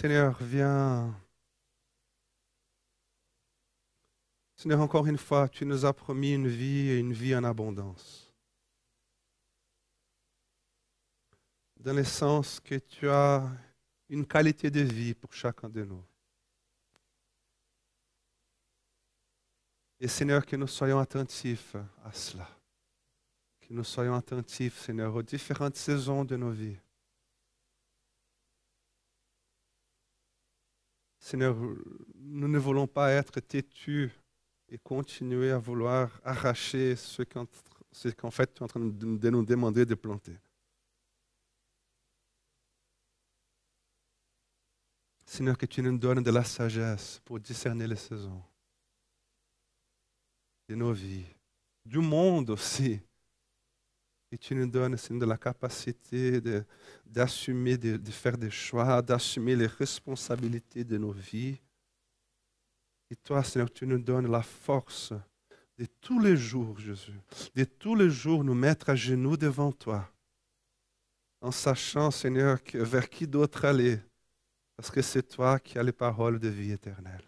Seigneur, 0.00 0.40
viens. 0.40 1.12
Seigneur, 4.54 4.80
encore 4.80 5.08
une 5.08 5.18
fois, 5.18 5.48
tu 5.48 5.66
nous 5.66 5.84
as 5.84 5.92
promis 5.92 6.34
une 6.34 6.46
vie 6.46 6.90
et 6.90 6.98
une 6.98 7.12
vie 7.12 7.34
en 7.34 7.42
abondance. 7.42 8.32
Dans 11.80 11.94
le 11.94 12.04
sens 12.04 12.60
que 12.60 12.76
tu 12.76 13.08
as 13.08 13.50
une 14.08 14.24
qualité 14.24 14.70
de 14.70 14.82
vie 14.82 15.14
pour 15.14 15.32
chacun 15.32 15.68
de 15.68 15.82
nous. 15.82 16.04
Et 19.98 20.06
Seigneur, 20.06 20.46
que 20.46 20.54
nous 20.54 20.68
soyons 20.68 21.00
attentifs 21.00 21.74
à 22.04 22.12
cela. 22.12 22.48
Que 23.62 23.74
nous 23.74 23.82
soyons 23.82 24.14
attentifs, 24.14 24.78
Seigneur, 24.78 25.12
aux 25.16 25.24
différentes 25.24 25.74
saisons 25.74 26.24
de 26.24 26.36
nos 26.36 26.52
vies. 26.52 26.78
Seigneur, 31.28 31.54
nous 32.14 32.48
ne 32.48 32.58
voulons 32.58 32.86
pas 32.86 33.10
être 33.10 33.38
têtus 33.40 34.10
et 34.66 34.78
continuer 34.78 35.50
à 35.50 35.58
vouloir 35.58 36.18
arracher 36.24 36.96
ce 36.96 37.22
qu'en 37.22 38.30
fait 38.30 38.54
tu 38.54 38.60
es 38.60 38.62
en 38.62 38.66
train 38.66 38.80
de 38.80 39.28
nous 39.28 39.44
demander 39.44 39.84
de 39.84 39.94
planter. 39.94 40.38
Seigneur, 45.26 45.58
que 45.58 45.66
tu 45.66 45.82
nous 45.82 45.98
donnes 45.98 46.22
de 46.22 46.30
la 46.30 46.44
sagesse 46.44 47.20
pour 47.26 47.38
discerner 47.38 47.86
les 47.86 47.96
saisons 47.96 48.42
de 50.66 50.76
nos 50.76 50.94
vies, 50.94 51.26
du 51.84 51.98
monde 51.98 52.48
aussi. 52.48 53.02
Et 54.30 54.38
tu 54.38 54.54
nous 54.54 54.66
donnes, 54.66 54.96
Seigneur, 54.96 55.28
la 55.28 55.38
capacité 55.38 56.40
d'assumer, 57.06 57.78
de, 57.78 57.96
de 57.96 58.10
faire 58.10 58.36
des 58.36 58.50
choix, 58.50 59.00
d'assumer 59.00 59.56
les 59.56 59.66
responsabilités 59.66 60.84
de 60.84 60.98
nos 60.98 61.12
vies. 61.12 61.58
Et 63.10 63.16
toi, 63.16 63.42
Seigneur, 63.42 63.72
tu 63.72 63.86
nous 63.86 63.98
donnes 63.98 64.30
la 64.30 64.42
force 64.42 65.14
de 65.78 65.86
tous 66.00 66.18
les 66.20 66.36
jours, 66.36 66.78
Jésus, 66.78 67.18
de 67.54 67.64
tous 67.64 67.94
les 67.94 68.10
jours 68.10 68.44
nous 68.44 68.54
mettre 68.54 68.90
à 68.90 68.96
genoux 68.96 69.36
devant 69.36 69.72
toi, 69.72 70.10
en 71.40 71.52
sachant, 71.52 72.10
Seigneur, 72.10 72.62
que 72.62 72.78
vers 72.78 73.08
qui 73.08 73.26
d'autre 73.26 73.64
aller, 73.64 73.98
parce 74.76 74.90
que 74.90 75.00
c'est 75.00 75.22
toi 75.22 75.58
qui 75.58 75.78
as 75.78 75.82
les 75.82 75.92
paroles 75.92 76.38
de 76.38 76.48
vie 76.48 76.72
éternelle. 76.72 77.24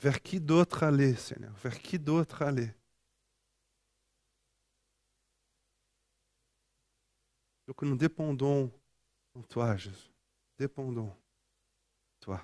Vers 0.00 0.22
qui 0.22 0.40
d'autre 0.40 0.84
aller, 0.84 1.14
Seigneur? 1.14 1.52
Vers 1.62 1.78
qui 1.78 1.98
d'autre 1.98 2.42
aller? 2.42 2.72
Donc 7.66 7.82
nous 7.82 7.96
dépendons 7.96 8.70
en 9.34 9.42
toi, 9.42 9.76
Jésus. 9.76 10.10
Dépendons 10.58 11.08
en 11.08 11.16
toi. 12.20 12.42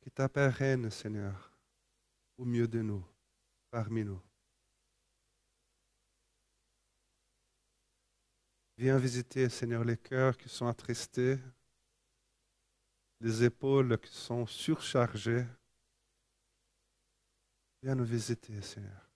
Que 0.00 0.10
ta 0.10 0.28
paix 0.28 0.48
règne, 0.48 0.90
Seigneur, 0.90 1.50
au 2.36 2.44
milieu 2.44 2.68
de 2.68 2.82
nous, 2.82 3.02
parmi 3.70 4.04
nous. 4.04 4.20
Viens 8.76 8.98
visiter, 8.98 9.48
Seigneur, 9.48 9.82
les 9.82 9.96
cœurs 9.96 10.36
qui 10.36 10.48
sont 10.50 10.66
attristés, 10.66 11.38
les 13.24 13.42
épaules 13.42 13.98
qui 13.98 14.12
sont 14.14 14.44
surchargées. 14.44 15.46
Viens 17.82 17.94
nous 17.94 18.04
visiter, 18.04 18.60
Seigneur. 18.60 19.08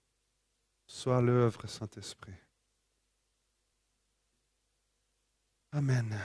Sois 0.86 1.20
l'œuvre, 1.20 1.66
Saint-Esprit. 1.66 2.32
Amen. 5.72 6.18